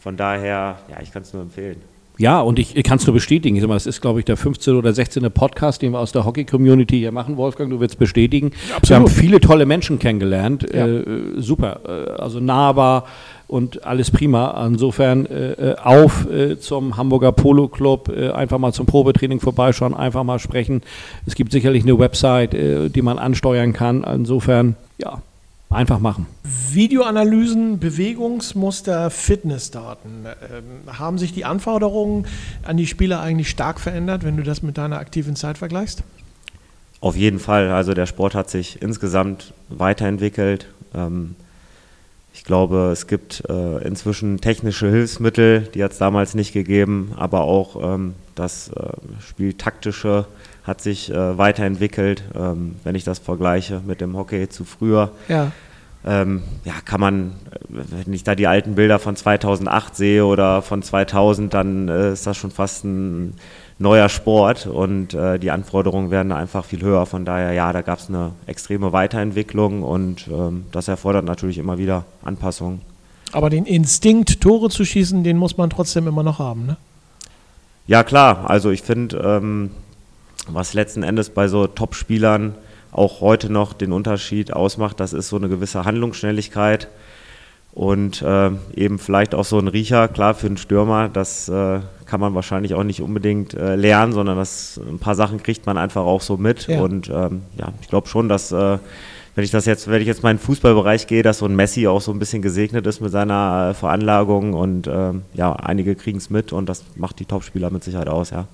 von 0.00 0.16
daher, 0.16 0.78
ja, 0.90 1.00
ich 1.00 1.12
kann 1.12 1.22
es 1.22 1.32
nur 1.32 1.42
empfehlen. 1.42 1.80
Ja, 2.18 2.40
und 2.40 2.58
ich, 2.58 2.76
ich 2.76 2.84
kann 2.84 2.98
es 2.98 3.06
nur 3.06 3.14
bestätigen. 3.14 3.56
Ich 3.56 3.62
sag 3.62 3.68
mal, 3.68 3.74
das 3.74 3.86
ist, 3.86 4.00
glaube 4.00 4.18
ich, 4.18 4.24
der 4.24 4.36
15. 4.36 4.76
oder 4.76 4.92
16. 4.92 5.30
Podcast, 5.32 5.82
den 5.82 5.92
wir 5.92 5.98
aus 5.98 6.12
der 6.12 6.24
Hockey-Community 6.24 6.98
hier 6.98 7.12
machen, 7.12 7.36
Wolfgang. 7.36 7.70
Du 7.70 7.80
wirst 7.80 7.98
bestätigen. 7.98 8.52
Absolut. 8.76 8.88
Wir 8.88 8.96
haben 8.96 9.08
viele 9.08 9.40
tolle 9.40 9.66
Menschen 9.66 9.98
kennengelernt. 9.98 10.66
Ja. 10.72 10.86
Äh, 10.86 11.04
super. 11.38 11.80
Äh, 11.86 12.20
also 12.20 12.38
nahbar 12.38 13.06
und 13.48 13.84
alles 13.84 14.10
prima. 14.10 14.66
Insofern 14.66 15.26
äh, 15.26 15.74
auf 15.82 16.30
äh, 16.30 16.58
zum 16.58 16.96
Hamburger 16.96 17.32
Polo 17.32 17.68
Club, 17.68 18.08
äh, 18.08 18.30
einfach 18.30 18.58
mal 18.58 18.72
zum 18.72 18.86
Probetraining 18.86 19.40
vorbeischauen, 19.40 19.94
einfach 19.94 20.22
mal 20.22 20.38
sprechen. 20.38 20.82
Es 21.26 21.34
gibt 21.34 21.52
sicherlich 21.52 21.82
eine 21.82 21.98
Website, 21.98 22.54
äh, 22.54 22.88
die 22.90 23.02
man 23.02 23.18
ansteuern 23.18 23.72
kann. 23.72 24.04
Insofern, 24.04 24.76
ja, 24.98 25.22
Einfach 25.72 26.00
machen. 26.00 26.26
Videoanalysen, 26.70 27.78
Bewegungsmuster, 27.78 29.10
Fitnessdaten. 29.10 30.26
Ähm, 30.26 30.98
haben 30.98 31.18
sich 31.18 31.32
die 31.32 31.44
Anforderungen 31.44 32.26
an 32.62 32.76
die 32.76 32.86
Spieler 32.86 33.20
eigentlich 33.20 33.48
stark 33.48 33.80
verändert, 33.80 34.24
wenn 34.24 34.36
du 34.36 34.42
das 34.42 34.62
mit 34.62 34.76
deiner 34.78 34.98
aktiven 34.98 35.34
Zeit 35.34 35.58
vergleichst? 35.58 36.02
Auf 37.00 37.16
jeden 37.16 37.38
Fall. 37.38 37.70
Also 37.70 37.94
der 37.94 38.06
Sport 38.06 38.34
hat 38.34 38.50
sich 38.50 38.82
insgesamt 38.82 39.54
weiterentwickelt. 39.68 40.66
Ähm, 40.94 41.36
Ich 42.34 42.44
glaube, 42.44 42.90
es 42.92 43.06
gibt 43.06 43.42
äh, 43.48 43.86
inzwischen 43.86 44.40
technische 44.40 44.88
Hilfsmittel, 44.90 45.68
die 45.74 45.84
hat 45.84 45.92
es 45.92 45.98
damals 45.98 46.34
nicht 46.34 46.54
gegeben, 46.54 47.12
aber 47.16 47.42
auch 47.42 47.94
ähm, 47.94 48.14
das 48.34 48.68
äh, 48.68 48.92
Spieltaktische 49.20 50.24
hat 50.64 50.80
sich 50.80 51.10
äh, 51.10 51.38
weiterentwickelt, 51.38 52.22
ähm, 52.34 52.76
wenn 52.84 52.94
ich 52.94 53.04
das 53.04 53.18
vergleiche 53.18 53.80
mit 53.84 54.00
dem 54.00 54.16
Hockey 54.16 54.48
zu 54.48 54.64
früher. 54.64 55.10
Ja. 55.28 55.52
Ähm, 56.04 56.42
ja, 56.64 56.74
kann 56.84 57.00
man, 57.00 57.32
wenn 57.68 58.12
ich 58.12 58.24
da 58.24 58.34
die 58.34 58.48
alten 58.48 58.74
Bilder 58.74 58.98
von 58.98 59.14
2008 59.14 59.94
sehe 59.94 60.26
oder 60.26 60.60
von 60.62 60.82
2000, 60.82 61.54
dann 61.54 61.88
äh, 61.88 62.12
ist 62.12 62.26
das 62.26 62.36
schon 62.36 62.50
fast 62.50 62.84
ein 62.84 63.34
neuer 63.78 64.08
Sport 64.08 64.66
und 64.66 65.14
äh, 65.14 65.38
die 65.38 65.50
Anforderungen 65.50 66.10
werden 66.10 66.32
einfach 66.32 66.64
viel 66.64 66.82
höher. 66.82 67.06
Von 67.06 67.24
daher, 67.24 67.52
ja, 67.52 67.72
da 67.72 67.82
gab 67.82 67.98
es 67.98 68.08
eine 68.08 68.32
extreme 68.46 68.92
Weiterentwicklung 68.92 69.82
und 69.82 70.28
ähm, 70.28 70.64
das 70.72 70.88
erfordert 70.88 71.24
natürlich 71.24 71.58
immer 71.58 71.78
wieder 71.78 72.04
Anpassungen. 72.24 72.80
Aber 73.32 73.48
den 73.48 73.64
Instinkt, 73.64 74.40
Tore 74.40 74.70
zu 74.70 74.84
schießen, 74.84 75.24
den 75.24 75.36
muss 75.36 75.56
man 75.56 75.70
trotzdem 75.70 76.06
immer 76.06 76.22
noch 76.22 76.38
haben, 76.38 76.66
ne? 76.66 76.76
Ja, 77.86 78.04
klar. 78.04 78.48
Also 78.48 78.70
ich 78.70 78.82
finde, 78.82 79.16
ähm, 79.18 79.70
was 80.48 80.74
letzten 80.74 81.02
Endes 81.02 81.30
bei 81.30 81.48
so 81.48 81.66
Top-Spielern 81.66 82.54
auch 82.90 83.20
heute 83.20 83.50
noch 83.50 83.72
den 83.72 83.92
Unterschied 83.92 84.52
ausmacht, 84.52 85.00
das 85.00 85.12
ist 85.12 85.28
so 85.28 85.36
eine 85.36 85.48
gewisse 85.48 85.84
Handlungsschnelligkeit 85.84 86.88
und 87.72 88.20
äh, 88.20 88.50
eben 88.74 88.98
vielleicht 88.98 89.34
auch 89.34 89.46
so 89.46 89.58
ein 89.58 89.68
Riecher, 89.68 90.08
klar 90.08 90.34
für 90.34 90.46
einen 90.46 90.58
Stürmer, 90.58 91.08
das 91.08 91.48
äh, 91.48 91.80
kann 92.04 92.20
man 92.20 92.34
wahrscheinlich 92.34 92.74
auch 92.74 92.84
nicht 92.84 93.00
unbedingt 93.00 93.54
äh, 93.54 93.76
lernen, 93.76 94.12
sondern 94.12 94.36
das, 94.36 94.78
ein 94.86 94.98
paar 94.98 95.14
Sachen 95.14 95.42
kriegt 95.42 95.64
man 95.64 95.78
einfach 95.78 96.02
auch 96.02 96.20
so 96.20 96.36
mit. 96.36 96.66
Ja. 96.66 96.82
Und 96.82 97.08
ähm, 97.08 97.40
ja, 97.56 97.72
ich 97.80 97.88
glaube 97.88 98.08
schon, 98.08 98.28
dass 98.28 98.52
äh, 98.52 98.78
wenn 99.34 99.44
ich 99.44 99.50
das 99.50 99.64
jetzt, 99.64 99.88
wenn 99.88 100.02
ich 100.02 100.06
jetzt 100.06 100.22
mal 100.22 100.30
in 100.30 100.36
den 100.36 100.42
Fußballbereich 100.42 101.06
gehe, 101.06 101.22
dass 101.22 101.38
so 101.38 101.46
ein 101.46 101.56
Messi 101.56 101.86
auch 101.86 102.02
so 102.02 102.12
ein 102.12 102.18
bisschen 102.18 102.42
gesegnet 102.42 102.86
ist 102.86 103.00
mit 103.00 103.10
seiner 103.10 103.70
äh, 103.70 103.74
Veranlagung 103.74 104.52
und 104.52 104.86
ähm, 104.92 105.22
ja, 105.32 105.54
einige 105.54 105.94
kriegen 105.94 106.18
es 106.18 106.28
mit 106.28 106.52
und 106.52 106.68
das 106.68 106.84
macht 106.96 107.18
die 107.18 107.24
Topspieler 107.24 107.70
mit 107.70 107.82
Sicherheit 107.82 108.08
aus, 108.08 108.28
ja. 108.28 108.46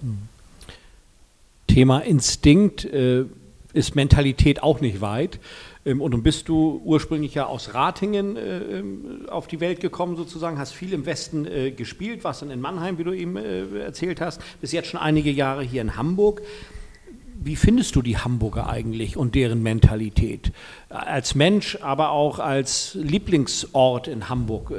Thema 1.68 2.00
Instinkt 2.00 2.84
äh, 2.84 3.26
ist 3.72 3.94
Mentalität 3.94 4.62
auch 4.62 4.80
nicht 4.80 5.00
weit. 5.00 5.38
Ähm, 5.84 6.00
und 6.00 6.12
dann 6.12 6.22
bist 6.22 6.48
du 6.48 6.80
ursprünglich 6.84 7.34
ja 7.34 7.46
aus 7.46 7.75
Ratingen 7.75 8.37
äh, 8.37 8.58
ähm, 8.58 9.26
auf 9.28 9.46
die 9.46 9.60
Welt 9.60 9.80
gekommen, 9.80 10.16
sozusagen, 10.16 10.58
hast 10.58 10.72
viel 10.72 10.92
im 10.92 11.06
Westen 11.06 11.46
äh, 11.46 11.70
gespielt, 11.70 12.25
warst 12.25 12.42
dann 12.42 12.50
in 12.50 12.60
Mannheim, 12.60 12.98
wie 12.98 13.04
du 13.04 13.12
eben 13.12 13.37
äh, 13.37 13.78
erzählt 13.78 14.20
hast, 14.20 14.40
bis 14.60 14.72
jetzt 14.72 14.88
schon 14.88 15.00
einige 15.00 15.30
Jahre 15.30 15.62
hier 15.62 15.80
in 15.80 15.96
Hamburg. 15.96 16.42
Wie 17.40 17.54
findest 17.54 17.94
du 17.94 18.02
die 18.02 18.18
Hamburger 18.18 18.68
eigentlich 18.68 19.16
und 19.16 19.37
deren 19.37 19.62
Mentalität? 19.62 20.50
Als 20.88 21.37
Mensch, 21.37 21.78
aber 21.80 22.10
auch 22.10 22.40
als 22.40 22.94
Lieblingsort 23.00 24.08
in 24.08 24.28
Hamburg. 24.28 24.72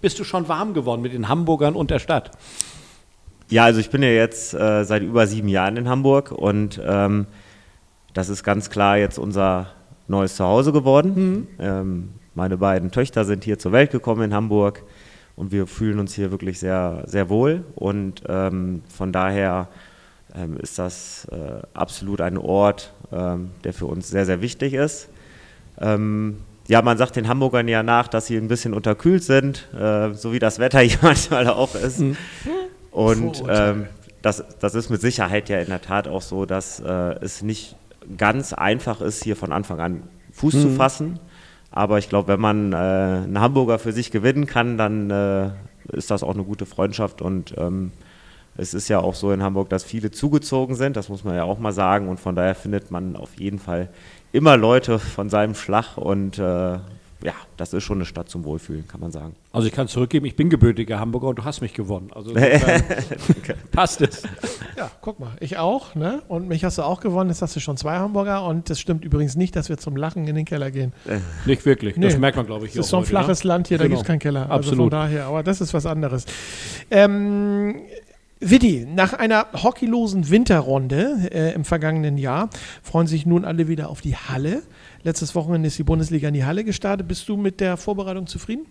Bist 0.00 0.18
du 0.18 0.24
schon 0.24 0.48
warm 0.48 0.74
geworden 0.74 1.02
mit 1.02 1.12
den 1.12 1.28
Hamburgern 1.28 1.76
und 1.76 1.92
der 1.92 2.00
Stadt? 2.00 2.32
Ja, 3.50 3.64
also 3.64 3.80
ich 3.80 3.90
bin 3.90 4.02
ja 4.02 4.08
jetzt 4.08 4.54
äh, 4.54 4.84
seit 4.84 5.02
über 5.02 5.26
sieben 5.26 5.48
Jahren 5.48 5.76
in 5.76 5.88
Hamburg 5.88 6.30
und 6.30 6.80
ähm, 6.84 7.26
das 8.14 8.28
ist 8.28 8.44
ganz 8.44 8.70
klar 8.70 8.96
jetzt 8.96 9.18
unser 9.18 9.72
neues 10.06 10.36
Zuhause 10.36 10.72
geworden. 10.72 11.14
Mhm. 11.14 11.48
Ähm, 11.58 12.08
meine 12.34 12.56
beiden 12.56 12.92
Töchter 12.92 13.24
sind 13.24 13.42
hier 13.42 13.58
zur 13.58 13.72
Welt 13.72 13.90
gekommen 13.90 14.22
in 14.22 14.34
Hamburg 14.34 14.84
und 15.34 15.50
wir 15.50 15.66
fühlen 15.66 15.98
uns 15.98 16.14
hier 16.14 16.30
wirklich 16.30 16.60
sehr, 16.60 17.02
sehr 17.06 17.28
wohl. 17.28 17.64
Und 17.74 18.22
ähm, 18.28 18.82
von 18.88 19.10
daher 19.10 19.66
ähm, 20.32 20.56
ist 20.56 20.78
das 20.78 21.26
äh, 21.32 21.62
absolut 21.74 22.20
ein 22.20 22.38
Ort, 22.38 22.92
ähm, 23.10 23.50
der 23.64 23.72
für 23.72 23.86
uns 23.86 24.08
sehr, 24.08 24.26
sehr 24.26 24.40
wichtig 24.42 24.74
ist. 24.74 25.08
Ähm, 25.80 26.36
ja, 26.68 26.82
man 26.82 26.98
sagt 26.98 27.16
den 27.16 27.26
Hamburgern 27.26 27.66
ja 27.66 27.82
nach, 27.82 28.06
dass 28.06 28.26
sie 28.26 28.36
ein 28.36 28.46
bisschen 28.46 28.74
unterkühlt 28.74 29.24
sind, 29.24 29.68
äh, 29.74 30.14
so 30.14 30.32
wie 30.32 30.38
das 30.38 30.60
Wetter 30.60 30.78
hier 30.80 30.98
manchmal 31.02 31.48
auch 31.48 31.74
ist. 31.74 31.98
Mhm. 31.98 32.16
Und 32.90 33.42
ähm, 33.48 33.86
das, 34.22 34.44
das 34.60 34.74
ist 34.74 34.90
mit 34.90 35.00
Sicherheit 35.00 35.48
ja 35.48 35.58
in 35.58 35.68
der 35.68 35.82
Tat 35.82 36.08
auch 36.08 36.22
so, 36.22 36.44
dass 36.44 36.80
äh, 36.80 37.14
es 37.20 37.42
nicht 37.42 37.76
ganz 38.16 38.52
einfach 38.52 39.00
ist, 39.00 39.22
hier 39.22 39.36
von 39.36 39.52
Anfang 39.52 39.80
an 39.80 40.02
Fuß 40.32 40.54
mhm. 40.54 40.60
zu 40.60 40.70
fassen. 40.70 41.20
Aber 41.70 41.98
ich 41.98 42.08
glaube, 42.08 42.28
wenn 42.28 42.40
man 42.40 42.72
äh, 42.72 42.76
einen 42.76 43.40
Hamburger 43.40 43.78
für 43.78 43.92
sich 43.92 44.10
gewinnen 44.10 44.46
kann, 44.46 44.76
dann 44.76 45.10
äh, 45.10 45.50
ist 45.92 46.10
das 46.10 46.22
auch 46.22 46.34
eine 46.34 46.44
gute 46.44 46.66
Freundschaft. 46.66 47.22
Und 47.22 47.54
ähm, 47.58 47.92
es 48.56 48.74
ist 48.74 48.88
ja 48.88 48.98
auch 49.00 49.14
so 49.14 49.30
in 49.32 49.42
Hamburg, 49.42 49.68
dass 49.68 49.84
viele 49.84 50.10
zugezogen 50.10 50.74
sind, 50.74 50.96
das 50.96 51.08
muss 51.08 51.24
man 51.24 51.36
ja 51.36 51.44
auch 51.44 51.58
mal 51.58 51.72
sagen. 51.72 52.08
Und 52.08 52.18
von 52.18 52.34
daher 52.34 52.54
findet 52.54 52.90
man 52.90 53.16
auf 53.16 53.38
jeden 53.38 53.58
Fall 53.58 53.88
immer 54.32 54.56
Leute 54.56 54.98
von 54.98 55.28
seinem 55.28 55.54
Schlag 55.54 55.96
und 55.96 56.38
äh, 56.38 56.78
ja, 57.22 57.34
das 57.56 57.72
ist 57.72 57.84
schon 57.84 57.98
eine 57.98 58.04
Stadt 58.06 58.28
zum 58.28 58.44
Wohlfühlen, 58.44 58.88
kann 58.88 59.00
man 59.00 59.10
sagen. 59.10 59.34
Also 59.52 59.66
ich 59.66 59.72
kann 59.72 59.88
zurückgeben, 59.88 60.26
ich 60.26 60.36
bin 60.36 60.48
gebürtiger 60.48 60.98
Hamburger 60.98 61.28
und 61.28 61.38
du 61.38 61.44
hast 61.44 61.60
mich 61.60 61.74
gewonnen. 61.74 62.10
Also 62.14 62.32
passt 63.72 64.00
es. 64.00 64.22
Ja, 64.76 64.90
guck 65.00 65.20
mal, 65.20 65.32
ich 65.40 65.58
auch, 65.58 65.94
ne? 65.94 66.22
Und 66.28 66.48
mich 66.48 66.64
hast 66.64 66.78
du 66.78 66.82
auch 66.82 67.00
gewonnen, 67.00 67.30
jetzt 67.30 67.42
hast 67.42 67.54
du 67.56 67.60
schon 67.60 67.76
zwei 67.76 67.96
Hamburger 67.96 68.44
und 68.44 68.70
das 68.70 68.80
stimmt 68.80 69.04
übrigens 69.04 69.36
nicht, 69.36 69.54
dass 69.56 69.68
wir 69.68 69.76
zum 69.76 69.96
Lachen 69.96 70.26
in 70.26 70.34
den 70.34 70.44
Keller 70.44 70.70
gehen. 70.70 70.92
Nicht 71.44 71.66
wirklich, 71.66 71.96
nee. 71.96 72.06
das 72.06 72.16
merkt 72.18 72.36
man, 72.36 72.46
glaube 72.46 72.66
ich. 72.66 72.72
Das 72.72 72.86
ist 72.86 72.90
so 72.90 72.96
ein 72.96 73.00
heute, 73.00 73.10
flaches 73.10 73.44
ne? 73.44 73.48
Land 73.48 73.68
hier, 73.68 73.78
genau. 73.78 73.84
da 73.84 73.88
gibt 73.88 74.02
es 74.02 74.06
keinen 74.06 74.18
Keller. 74.18 74.50
Absolut. 74.50 74.64
Also 74.64 74.76
von 74.76 74.90
daher, 74.90 75.26
aber 75.26 75.42
das 75.42 75.60
ist 75.60 75.74
was 75.74 75.86
anderes. 75.86 76.24
Ähm, 76.90 77.76
Witti, 78.42 78.86
nach 78.88 79.12
einer 79.12 79.48
hockeylosen 79.52 80.30
Winterrunde 80.30 81.28
äh, 81.30 81.52
im 81.52 81.66
vergangenen 81.66 82.16
Jahr 82.16 82.48
freuen 82.82 83.06
sich 83.06 83.26
nun 83.26 83.44
alle 83.44 83.68
wieder 83.68 83.90
auf 83.90 84.00
die 84.00 84.16
Halle. 84.16 84.62
Letztes 85.02 85.34
Wochenende 85.34 85.68
ist 85.68 85.78
die 85.78 85.82
Bundesliga 85.82 86.28
in 86.28 86.34
die 86.34 86.44
Halle 86.44 86.64
gestartet. 86.64 87.08
Bist 87.08 87.28
du 87.28 87.36
mit 87.36 87.60
der 87.60 87.76
Vorbereitung 87.76 88.26
zufrieden? 88.26 88.66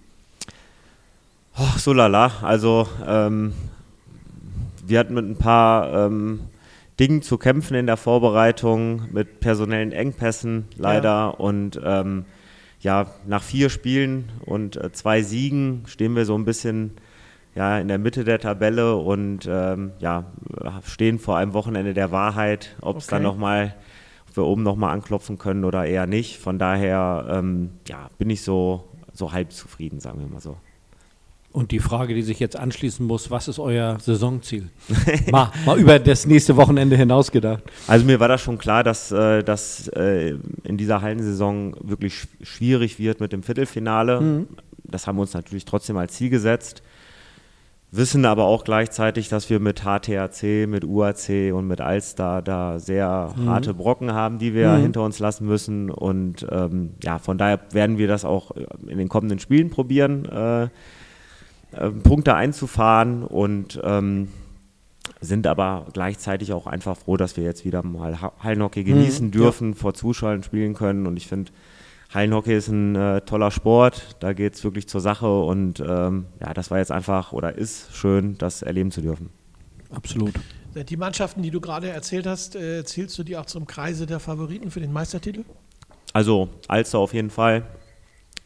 Oh, 1.58 1.78
so 1.78 1.92
lala. 1.92 2.32
Also 2.44 2.88
ähm, 3.06 3.54
wir 4.86 5.00
hatten 5.00 5.16
mit 5.16 5.26
ein 5.26 5.38
paar 5.38 6.06
ähm, 6.06 6.42
Dingen 7.00 7.22
zu 7.22 7.38
kämpfen 7.38 7.76
in 7.76 7.88
der 7.88 7.98
Vorbereitung, 7.98 9.12
mit 9.12 9.40
personellen 9.40 9.92
Engpässen 9.92 10.66
leider. 10.78 11.10
Ja. 11.10 11.28
Und 11.30 11.80
ähm, 11.84 12.26
ja, 12.82 13.08
nach 13.26 13.42
vier 13.42 13.70
Spielen 13.70 14.32
und 14.46 14.78
äh, 14.78 14.92
zwei 14.92 15.24
Siegen 15.24 15.84
stehen 15.88 16.16
wir 16.16 16.26
so 16.26 16.38
ein 16.38 16.46
bisschen 16.46 16.92
ja, 17.56 17.80
in 17.80 17.88
der 17.88 17.98
Mitte 17.98 18.24
der 18.24 18.40
Tabelle 18.40 18.96
und 18.96 19.50
ähm, 19.52 19.92
ja, 20.00 20.26
stehen 20.86 21.20
vor 21.20 21.38
einem 21.38 21.54
Wochenende 21.54 21.94
der 21.94 22.12
Wahrheit, 22.12 22.76
ob 22.82 22.98
es 22.98 23.06
okay. 23.06 23.16
dann 23.16 23.24
nochmal 23.24 23.76
wir 24.36 24.46
oben 24.46 24.64
nochmal 24.64 24.94
anklopfen 24.94 25.38
können 25.38 25.66
oder 25.66 25.86
eher 25.86 26.08
nicht. 26.08 26.38
Von 26.38 26.60
daher 26.60 27.28
ähm, 27.30 27.72
ja, 27.88 28.10
bin 28.18 28.30
ich 28.30 28.42
so, 28.42 28.86
so 29.14 29.32
halb 29.32 29.52
zufrieden, 29.52 30.00
sagen 30.00 30.20
wir 30.20 30.28
mal 30.28 30.42
so. 30.42 30.58
Und 31.52 31.72
die 31.72 31.80
Frage, 31.80 32.14
die 32.14 32.22
sich 32.22 32.40
jetzt 32.40 32.56
anschließen 32.56 33.06
muss, 33.06 33.32
was 33.32 33.48
ist 33.48 33.58
euer 33.58 33.98
Saisonziel? 34.00 34.70
mal, 35.32 35.52
mal 35.66 35.80
über 35.80 35.98
das 35.98 36.28
nächste 36.28 36.56
Wochenende 36.58 36.96
hinaus 36.96 37.32
gedacht. 37.32 37.64
Also 37.88 38.06
mir 38.06 38.20
war 38.20 38.28
das 38.28 38.42
schon 38.42 38.60
klar, 38.60 38.84
dass 38.84 39.12
äh, 39.12 39.44
das 39.44 39.88
äh, 39.90 40.36
in 40.64 40.78
dieser 40.78 41.02
Hallensaison 41.02 41.76
wirklich 41.82 42.28
schwierig 42.44 43.00
wird 43.00 43.20
mit 43.20 43.34
dem 43.34 43.42
Viertelfinale. 43.42 44.22
Mhm. 44.22 44.48
Das 44.84 45.08
haben 45.08 45.18
wir 45.18 45.22
uns 45.22 45.34
natürlich 45.34 45.66
trotzdem 45.66 45.98
als 45.98 46.14
Ziel 46.14 46.30
gesetzt 46.30 46.84
wissen 47.92 48.26
aber 48.26 48.46
auch 48.46 48.64
gleichzeitig, 48.64 49.30
dass 49.30 49.50
wir 49.50 49.60
mit 49.60 49.82
HTAC, 49.82 50.68
mit 50.68 50.86
UAC 50.86 51.54
und 51.54 51.68
mit 51.68 51.82
Alstar 51.82 52.42
da 52.42 52.80
sehr 52.80 53.34
mhm. 53.36 53.50
harte 53.50 53.74
Brocken 53.74 54.14
haben, 54.14 54.38
die 54.38 54.54
wir 54.54 54.74
mhm. 54.74 54.82
hinter 54.82 55.04
uns 55.04 55.20
lassen 55.20 55.48
müssen. 55.48 55.90
Und 55.90 56.46
ähm, 56.52 56.92
ja, 57.04 57.18
von 57.18 57.38
daher 57.38 57.60
werden 57.72 57.98
wir 57.98 58.08
das 58.08 58.26
auch 58.26 58.52
in 58.88 58.98
den 58.98 59.10
kommenden 59.10 59.40
Spielen 59.40 59.70
probieren, 59.70 60.26
äh, 60.26 60.64
äh, 60.64 61.90
Punkte 62.04 62.36
einzufahren 62.36 63.24
und 63.24 63.80
ähm, 63.84 64.30
sind 65.22 65.48
aber 65.48 65.88
gleichzeitig 65.92 66.54
auch 66.54 66.68
einfach 66.68 66.96
froh, 66.96 67.18
dass 67.18 67.38
wir 67.38 67.44
jetzt 67.44 67.66
wieder 67.66 67.84
mal 67.84 68.20
Hallenhockey 68.40 68.84
genießen 68.84 69.28
mhm. 69.28 69.32
dürfen, 69.32 69.70
ja. 69.72 69.76
vor 69.76 69.94
Zuschauern 69.94 70.44
spielen 70.44 70.76
können. 70.76 71.08
Und 71.08 71.18
ich 71.18 71.28
finde, 71.28 71.52
Hallenhockey 72.14 72.56
ist 72.56 72.70
ein 72.70 72.96
äh, 72.96 73.22
toller 73.22 73.52
Sport, 73.52 74.16
da 74.20 74.34
geht 74.34 74.56
es 74.56 74.64
wirklich 74.64 74.88
zur 74.88 75.00
Sache 75.00 75.42
und 75.42 75.80
ähm, 75.80 76.26
ja, 76.40 76.54
das 76.54 76.72
war 76.72 76.80
jetzt 76.80 76.92
einfach 76.92 77.34
oder 77.34 77.56
ist 77.56 77.96
schön, 77.96 78.38
das 78.40 78.64
erleben 78.64 78.92
zu 78.92 79.02
dürfen. 79.02 79.30
Absolut. 79.92 80.34
Die 80.76 80.98
Mannschaften, 80.98 81.42
die 81.42 81.52
du 81.52 81.62
gerade 81.62 81.90
erzählt 81.90 82.26
hast, 82.26 82.56
äh, 82.56 82.84
zählst 82.84 83.18
du 83.18 83.24
die 83.24 83.38
auch 83.38 83.46
zum 83.46 83.68
Kreise 83.68 84.06
der 84.06 84.20
Favoriten 84.20 84.72
für 84.72 84.80
den 84.80 84.92
Meistertitel? 84.92 85.44
Also 86.14 86.50
Alster 86.68 87.00
auf 87.00 87.14
jeden 87.14 87.30
Fall. 87.30 87.64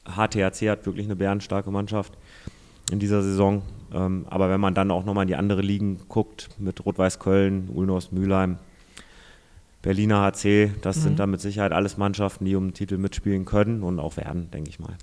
HTHC 0.05 0.69
hat 0.69 0.85
wirklich 0.85 1.05
eine 1.05 1.15
bärenstarke 1.15 1.71
Mannschaft 1.71 2.13
in 2.91 2.99
dieser 2.99 3.21
Saison. 3.21 3.61
Ähm, 3.93 4.25
aber 4.29 4.49
wenn 4.49 4.59
man 4.59 4.73
dann 4.73 4.91
auch 4.91 5.05
nochmal 5.05 5.23
in 5.23 5.29
die 5.29 5.35
andere 5.35 5.61
Ligen 5.61 5.99
guckt, 6.09 6.49
mit 6.57 6.85
Rot-Weiß 6.85 7.19
Köln, 7.19 7.69
Ulnos, 7.73 8.11
Mülheim, 8.11 8.57
Berliner 9.83 10.21
HC, 10.21 10.71
das 10.81 10.97
mhm. 10.97 11.01
sind 11.01 11.19
dann 11.19 11.29
mit 11.29 11.41
Sicherheit 11.41 11.73
alles 11.73 11.97
Mannschaften, 11.97 12.45
die 12.45 12.55
um 12.55 12.69
den 12.69 12.73
Titel 12.73 12.97
mitspielen 12.97 13.45
können 13.45 13.83
und 13.83 13.99
auch 13.99 14.17
werden, 14.17 14.49
denke 14.49 14.69
ich 14.69 14.79
mal. 14.79 14.95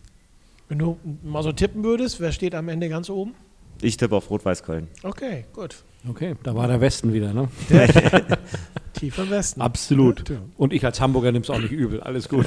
Wenn 0.69 0.79
du 0.79 0.99
mal 1.23 1.43
so 1.43 1.53
tippen 1.53 1.85
würdest, 1.85 2.19
wer 2.19 2.33
steht 2.33 2.55
am 2.55 2.69
Ende 2.69 2.89
ganz 2.89 3.11
oben? 3.11 3.35
Ich 3.83 3.97
tippe 3.97 4.17
auf 4.17 4.31
Rot-Weiß 4.31 4.63
Köln. 4.63 4.89
Okay, 5.03 5.45
gut. 5.53 5.77
Okay, 6.09 6.35
da 6.43 6.55
war 6.55 6.67
der 6.67 6.81
Westen 6.81 7.13
wieder, 7.13 7.35
ne? 7.35 7.49
Tief 8.95 9.19
im 9.19 9.31
Westen. 9.31 9.61
Absolut. 9.61 10.25
Und 10.57 10.73
ich 10.73 10.85
als 10.85 11.01
Hamburger 11.01 11.31
nehme 11.31 11.43
es 11.43 11.51
auch 11.51 11.59
nicht 11.59 11.73
übel. 11.73 12.01
Alles 12.01 12.29
gut. 12.29 12.47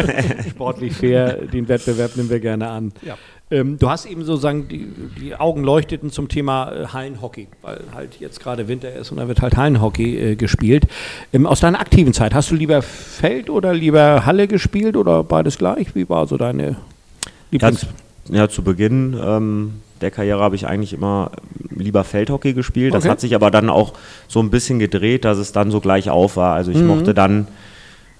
Sportlich 0.50 0.94
fair, 0.94 1.46
den 1.46 1.68
Wettbewerb 1.68 2.16
nehmen 2.16 2.30
wir 2.30 2.40
gerne 2.40 2.68
an. 2.68 2.92
Ja. 3.02 3.18
Ähm, 3.50 3.78
du 3.78 3.90
hast 3.90 4.06
eben 4.06 4.24
sozusagen, 4.24 4.68
die, 4.68 4.90
die, 5.20 5.36
Augen 5.36 5.64
leuchteten 5.64 6.10
zum 6.10 6.28
Thema 6.28 6.72
äh, 6.72 6.86
Hallenhockey, 6.86 7.48
weil 7.62 7.82
halt 7.94 8.18
jetzt 8.18 8.40
gerade 8.40 8.68
Winter 8.68 8.92
ist 8.92 9.10
und 9.10 9.18
da 9.18 9.28
wird 9.28 9.42
halt 9.42 9.56
Hallenhockey 9.56 10.16
äh, 10.16 10.36
gespielt. 10.36 10.86
Ähm, 11.32 11.46
aus 11.46 11.60
deiner 11.60 11.78
aktiven 11.78 12.14
Zeit, 12.14 12.34
hast 12.34 12.50
du 12.50 12.54
lieber 12.54 12.80
Feld 12.80 13.50
oder 13.50 13.74
lieber 13.74 14.24
Halle 14.24 14.48
gespielt 14.48 14.96
oder 14.96 15.22
beides 15.24 15.58
gleich? 15.58 15.94
Wie 15.94 16.08
war 16.08 16.26
so 16.26 16.36
deine 16.36 16.76
Lieblings... 17.50 17.86
Ja, 18.28 18.36
ja 18.36 18.48
zu 18.48 18.62
Beginn 18.62 19.14
ähm, 19.22 19.74
der 20.00 20.10
Karriere 20.10 20.40
habe 20.40 20.54
ich 20.54 20.66
eigentlich 20.66 20.92
immer 20.92 21.30
lieber 21.70 22.04
Feldhockey 22.04 22.52
gespielt. 22.52 22.94
Das 22.94 23.04
okay. 23.04 23.10
hat 23.10 23.20
sich 23.20 23.34
aber 23.34 23.50
dann 23.50 23.70
auch 23.70 23.94
so 24.28 24.40
ein 24.40 24.50
bisschen 24.50 24.78
gedreht, 24.78 25.24
dass 25.24 25.38
es 25.38 25.52
dann 25.52 25.70
so 25.70 25.80
gleich 25.80 26.10
auf 26.10 26.36
war. 26.36 26.54
Also 26.54 26.70
ich 26.70 26.78
mhm. 26.78 26.88
mochte 26.88 27.14
dann 27.14 27.48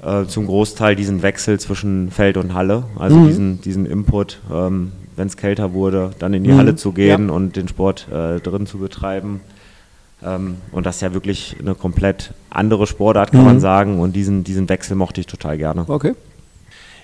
äh, 0.02 0.24
zum 0.24 0.46
Großteil 0.46 0.96
diesen 0.96 1.22
Wechsel 1.22 1.60
zwischen 1.60 2.10
Feld 2.10 2.36
und 2.36 2.54
Halle, 2.54 2.84
also 2.98 3.16
mhm. 3.16 3.26
diesen, 3.26 3.60
diesen 3.60 3.86
Input. 3.86 4.40
Ähm, 4.52 4.92
wenn 5.16 5.26
es 5.26 5.36
kälter 5.36 5.72
wurde, 5.72 6.12
dann 6.18 6.34
in 6.34 6.44
die 6.44 6.52
mhm. 6.52 6.58
Halle 6.58 6.76
zu 6.76 6.92
gehen 6.92 7.28
ja. 7.28 7.34
und 7.34 7.56
den 7.56 7.68
Sport 7.68 8.08
äh, 8.10 8.40
drin 8.40 8.66
zu 8.66 8.78
betreiben. 8.78 9.40
Ähm, 10.24 10.56
und 10.72 10.86
das 10.86 10.96
ist 10.96 11.02
ja 11.02 11.14
wirklich 11.14 11.56
eine 11.60 11.74
komplett 11.74 12.32
andere 12.50 12.86
Sportart, 12.86 13.32
kann 13.32 13.40
mhm. 13.40 13.46
man 13.46 13.60
sagen. 13.60 14.00
Und 14.00 14.16
diesen, 14.16 14.44
diesen 14.44 14.68
Wechsel 14.68 14.96
mochte 14.96 15.20
ich 15.20 15.26
total 15.26 15.56
gerne. 15.58 15.84
Okay. 15.88 16.14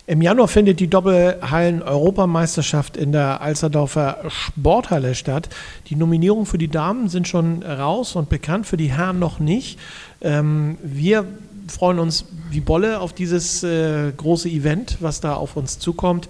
Im 0.07 0.23
Januar 0.23 0.49
findet 0.49 0.81
die 0.81 0.89
Doppelhallen-Europameisterschaft 0.89 2.97
in 2.97 3.13
der 3.13 3.43
Alsterdorfer 3.43 4.17
Sporthalle 4.29 5.15
statt. 5.15 5.49
Die 5.87 5.95
Nominierungen 5.95 6.47
für 6.47 6.59
die 6.59 6.67
Damen 6.67 7.09
sind 7.09 7.29
schon 7.29 7.63
raus 7.63 8.17
und 8.17 8.29
bekannt, 8.29 8.67
für 8.67 8.77
die 8.77 8.91
Herren 8.91 9.21
noch 9.21 9.39
nicht. 9.39 9.79
Ähm, 10.21 10.79
wir 10.83 11.27
freuen 11.69 12.01
uns 12.01 12.25
wie 12.51 12.59
Bolle 12.59 12.99
auf 12.99 13.13
dieses 13.13 13.63
äh, 13.63 14.11
große 14.17 14.49
Event, 14.49 14.97
was 14.99 15.21
da 15.21 15.35
auf 15.35 15.57
uns 15.57 15.79
zukommt. 15.79 16.29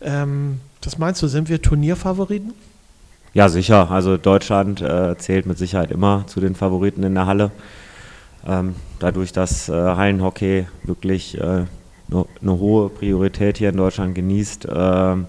Ähm, 0.00 0.58
was 0.82 0.98
meinst 0.98 1.22
du, 1.22 1.28
sind 1.28 1.48
wir 1.48 1.60
Turnierfavoriten? 1.60 2.54
Ja, 3.32 3.48
sicher. 3.48 3.90
Also 3.90 4.16
Deutschland 4.16 4.80
äh, 4.80 5.16
zählt 5.18 5.46
mit 5.46 5.58
Sicherheit 5.58 5.90
immer 5.90 6.24
zu 6.26 6.40
den 6.40 6.54
Favoriten 6.54 7.02
in 7.02 7.14
der 7.14 7.26
Halle. 7.26 7.50
Ähm, 8.46 8.74
dadurch, 8.98 9.32
dass 9.32 9.68
äh, 9.68 9.72
Hallenhockey 9.72 10.66
wirklich 10.82 11.38
äh, 11.38 11.64
eine 12.10 12.58
hohe 12.58 12.88
Priorität 12.88 13.58
hier 13.58 13.68
in 13.68 13.76
Deutschland 13.76 14.14
genießt 14.14 14.66
ähm, 14.74 15.26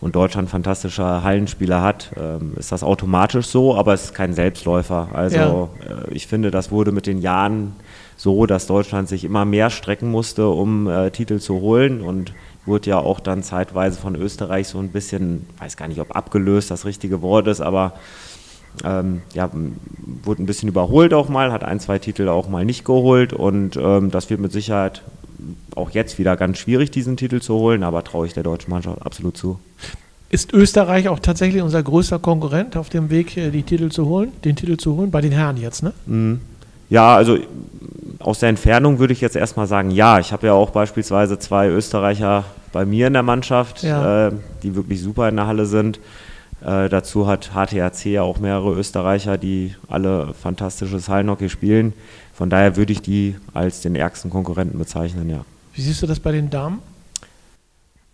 und 0.00 0.16
Deutschland 0.16 0.48
fantastische 0.48 1.22
Hallenspieler 1.22 1.82
hat, 1.82 2.10
ähm, 2.16 2.54
ist 2.56 2.72
das 2.72 2.82
automatisch 2.82 3.46
so, 3.46 3.76
aber 3.76 3.94
es 3.94 4.04
ist 4.04 4.14
kein 4.14 4.32
Selbstläufer. 4.32 5.08
Also 5.12 5.36
ja. 5.36 5.94
äh, 5.94 6.12
ich 6.14 6.26
finde, 6.26 6.50
das 6.50 6.70
wurde 6.70 6.92
mit 6.92 7.06
den 7.06 7.20
Jahren 7.20 7.74
so, 8.16 8.46
dass 8.46 8.66
Deutschland 8.66 9.08
sich 9.08 9.24
immer 9.24 9.44
mehr 9.44 9.70
strecken 9.70 10.10
musste, 10.10 10.48
um 10.48 10.88
äh, 10.88 11.10
Titel 11.10 11.38
zu 11.38 11.60
holen 11.60 12.00
und 12.00 12.32
wurde 12.68 12.90
ja 12.90 12.98
auch 12.98 13.20
dann 13.20 13.42
zeitweise 13.42 13.98
von 13.98 14.14
Österreich 14.14 14.68
so 14.68 14.78
ein 14.78 14.90
bisschen, 14.90 15.46
weiß 15.58 15.76
gar 15.76 15.88
nicht, 15.88 16.00
ob 16.00 16.14
abgelöst 16.14 16.70
das 16.70 16.84
richtige 16.84 17.22
Wort 17.22 17.48
ist, 17.48 17.60
aber 17.60 17.94
ähm, 18.84 19.22
ja, 19.34 19.50
wurde 20.22 20.42
ein 20.42 20.46
bisschen 20.46 20.68
überholt 20.68 21.12
auch 21.14 21.28
mal, 21.28 21.50
hat 21.50 21.64
ein, 21.64 21.80
zwei 21.80 21.98
Titel 21.98 22.28
auch 22.28 22.48
mal 22.48 22.64
nicht 22.64 22.84
geholt 22.84 23.32
und 23.32 23.76
ähm, 23.76 24.10
das 24.10 24.30
wird 24.30 24.40
mit 24.40 24.52
Sicherheit 24.52 25.02
auch 25.74 25.90
jetzt 25.90 26.18
wieder 26.18 26.36
ganz 26.36 26.58
schwierig, 26.58 26.90
diesen 26.90 27.16
Titel 27.16 27.40
zu 27.40 27.54
holen, 27.54 27.82
aber 27.82 28.04
traue 28.04 28.26
ich 28.26 28.34
der 28.34 28.42
deutschen 28.42 28.70
Mannschaft 28.70 29.04
absolut 29.04 29.36
zu. 29.36 29.58
Ist 30.30 30.52
Österreich 30.52 31.08
auch 31.08 31.20
tatsächlich 31.20 31.62
unser 31.62 31.82
größter 31.82 32.18
Konkurrent 32.18 32.76
auf 32.76 32.90
dem 32.90 33.08
Weg, 33.08 33.36
äh, 33.36 33.50
die 33.50 33.62
Titel 33.62 33.88
zu 33.88 34.06
holen, 34.06 34.32
den 34.44 34.56
Titel 34.56 34.76
zu 34.76 34.96
holen? 34.96 35.10
Bei 35.10 35.20
den 35.20 35.32
Herren 35.32 35.56
jetzt, 35.56 35.82
ne? 35.82 35.92
Mhm. 36.06 36.40
Ja, 36.90 37.16
also 37.16 37.38
aus 38.18 38.38
der 38.40 38.50
Entfernung 38.50 38.98
würde 38.98 39.12
ich 39.12 39.20
jetzt 39.20 39.36
erstmal 39.36 39.66
sagen, 39.66 39.90
ja. 39.90 40.18
Ich 40.18 40.32
habe 40.32 40.46
ja 40.46 40.52
auch 40.52 40.70
beispielsweise 40.70 41.38
zwei 41.38 41.68
Österreicher 41.68 42.44
bei 42.72 42.84
mir 42.84 43.06
in 43.06 43.12
der 43.12 43.22
Mannschaft, 43.22 43.82
ja. 43.82 44.28
äh, 44.28 44.32
die 44.62 44.74
wirklich 44.74 45.00
super 45.00 45.28
in 45.28 45.36
der 45.36 45.46
Halle 45.46 45.66
sind. 45.66 45.98
Äh, 46.60 46.88
dazu 46.88 47.26
hat 47.26 47.52
HTHC 47.54 48.06
ja 48.06 48.22
auch 48.22 48.38
mehrere 48.38 48.74
Österreicher, 48.74 49.38
die 49.38 49.74
alle 49.88 50.34
fantastisches 50.34 51.08
Hallenhockey 51.08 51.48
spielen. 51.48 51.92
Von 52.34 52.50
daher 52.50 52.76
würde 52.76 52.92
ich 52.92 53.02
die 53.02 53.36
als 53.54 53.80
den 53.80 53.94
ärgsten 53.94 54.30
Konkurrenten 54.30 54.78
bezeichnen, 54.78 55.28
ja. 55.30 55.44
Wie 55.74 55.82
siehst 55.82 56.02
du 56.02 56.06
das 56.06 56.18
bei 56.18 56.32
den 56.32 56.50
Damen? 56.50 56.80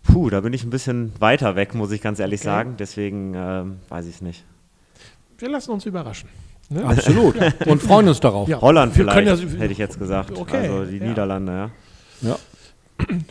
Puh, 0.03 0.29
da 0.29 0.41
bin 0.41 0.53
ich 0.53 0.63
ein 0.63 0.69
bisschen 0.69 1.11
weiter 1.19 1.55
weg, 1.55 1.73
muss 1.73 1.91
ich 1.91 2.01
ganz 2.01 2.19
ehrlich 2.19 2.41
okay. 2.41 2.47
sagen. 2.47 2.75
Deswegen 2.77 3.33
äh, 3.33 3.63
weiß 3.89 4.05
ich 4.05 4.15
es 4.15 4.21
nicht. 4.21 4.43
Wir 5.39 5.49
lassen 5.49 5.71
uns 5.71 5.85
überraschen. 5.85 6.29
Ne? 6.69 6.85
Absolut. 6.85 7.35
ja. 7.41 7.51
Und 7.65 7.81
freuen 7.81 8.07
uns 8.07 8.19
darauf. 8.19 8.47
Ja. 8.47 8.61
Holland 8.61 8.93
vielleicht, 8.93 9.27
ja, 9.27 9.59
hätte 9.59 9.71
ich 9.71 9.77
jetzt 9.77 9.97
gesagt. 9.97 10.37
Okay. 10.37 10.69
Also 10.69 10.85
die 10.85 10.99
Niederlande, 10.99 11.51
ja. 12.21 12.29
Ja. 12.29 12.37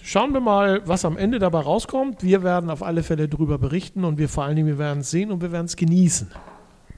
Schauen 0.02 0.32
wir 0.32 0.40
mal, 0.40 0.82
was 0.86 1.04
am 1.04 1.16
Ende 1.16 1.38
dabei 1.38 1.60
rauskommt. 1.60 2.22
Wir 2.22 2.42
werden 2.42 2.70
auf 2.70 2.82
alle 2.82 3.02
Fälle 3.02 3.28
darüber 3.28 3.58
berichten 3.58 4.04
und 4.04 4.18
wir 4.18 4.28
vor 4.28 4.44
allen 4.44 4.56
Dingen, 4.56 4.68
wir 4.68 4.78
werden 4.78 5.00
es 5.00 5.10
sehen 5.10 5.30
und 5.30 5.42
wir 5.42 5.52
werden 5.52 5.66
es 5.66 5.76
genießen. 5.76 6.30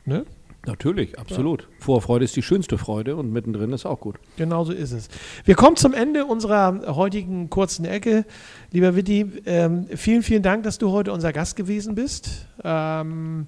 Ne? 0.04 0.24
Natürlich, 0.66 1.16
absolut. 1.18 1.62
Ja. 1.62 1.68
Vorfreude 1.78 2.24
ist 2.24 2.34
die 2.34 2.42
schönste 2.42 2.76
Freude 2.76 3.14
und 3.14 3.32
mittendrin 3.32 3.72
ist 3.72 3.86
auch 3.86 4.00
gut. 4.00 4.16
Genau 4.36 4.64
so 4.64 4.72
ist 4.72 4.90
es. 4.90 5.08
Wir 5.44 5.54
kommen 5.54 5.76
zum 5.76 5.94
Ende 5.94 6.24
unserer 6.24 6.94
heutigen 6.96 7.50
kurzen 7.50 7.84
Ecke. 7.84 8.24
Lieber 8.72 8.96
Witti, 8.96 9.30
ähm, 9.46 9.86
vielen, 9.94 10.24
vielen 10.24 10.42
Dank, 10.42 10.64
dass 10.64 10.78
du 10.78 10.90
heute 10.90 11.12
unser 11.12 11.32
Gast 11.32 11.54
gewesen 11.54 11.94
bist. 11.94 12.48
Ähm, 12.64 13.46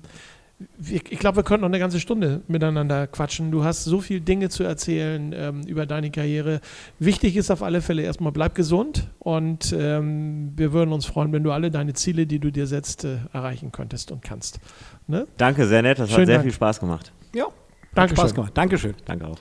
ich 0.91 1.19
glaube, 1.19 1.37
wir 1.37 1.43
könnten 1.45 1.63
noch 1.63 1.69
eine 1.69 1.79
ganze 1.79 2.01
Stunde 2.01 2.43
miteinander 2.49 3.07
quatschen. 3.07 3.53
Du 3.53 3.63
hast 3.63 3.85
so 3.85 4.01
viele 4.01 4.21
Dinge 4.21 4.49
zu 4.49 4.65
erzählen 4.65 5.33
ähm, 5.33 5.63
über 5.63 5.87
deine 5.87 6.11
Karriere. 6.11 6.61
Wichtig 6.99 7.37
ist 7.37 7.51
auf 7.51 7.63
alle 7.63 7.81
Fälle 7.81 8.03
erstmal, 8.03 8.33
bleib 8.33 8.57
gesund 8.57 9.09
und 9.21 9.73
ähm, 9.79 10.53
wir 10.57 10.73
würden 10.73 10.93
uns 10.93 11.07
freuen, 11.07 11.33
wenn 11.33 11.45
du 11.45 11.53
alle 11.53 11.71
deine 11.71 11.95
Ziele, 11.95 12.27
die 12.27 12.41
du 12.41 12.51
dir 12.51 12.67
setzt, 12.67 13.05
äh, 13.05 13.19
erreichen 13.33 13.71
könntest 13.71 14.11
und 14.11 14.23
kannst. 14.23 14.59
Ne? 15.07 15.27
Danke, 15.37 15.67
sehr 15.67 15.83
nett. 15.83 15.99
Das 15.99 16.09
Schönen 16.11 16.23
hat 16.23 16.27
sehr 16.27 16.35
Dank. 16.37 16.45
viel 16.45 16.55
Spaß 16.55 16.81
gemacht. 16.81 17.13
Ja, 17.35 17.47
Danke 17.95 18.17
Spaß 18.17 18.35
gemacht. 18.35 18.53
Dankeschön. 18.57 18.95
Danke 19.05 19.27
auch. 19.27 19.39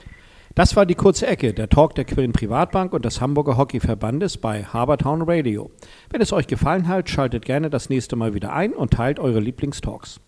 Das 0.54 0.74
war 0.74 0.86
die 0.86 0.96
kurze 0.96 1.26
Ecke, 1.26 1.54
der 1.54 1.68
Talk 1.68 1.94
der 1.94 2.04
Quirin 2.04 2.32
Privatbank 2.32 2.92
und 2.92 3.04
des 3.04 3.20
Hamburger 3.20 3.56
Hockeyverbandes 3.56 4.38
bei 4.38 4.64
Habertown 4.64 5.22
Radio. 5.22 5.70
Wenn 6.10 6.20
es 6.20 6.32
euch 6.32 6.48
gefallen 6.48 6.88
hat, 6.88 7.08
schaltet 7.08 7.44
gerne 7.44 7.70
das 7.70 7.90
nächste 7.90 8.16
Mal 8.16 8.34
wieder 8.34 8.52
ein 8.52 8.72
und 8.72 8.92
teilt 8.92 9.20
eure 9.20 9.38
Lieblingstalks. 9.38 10.16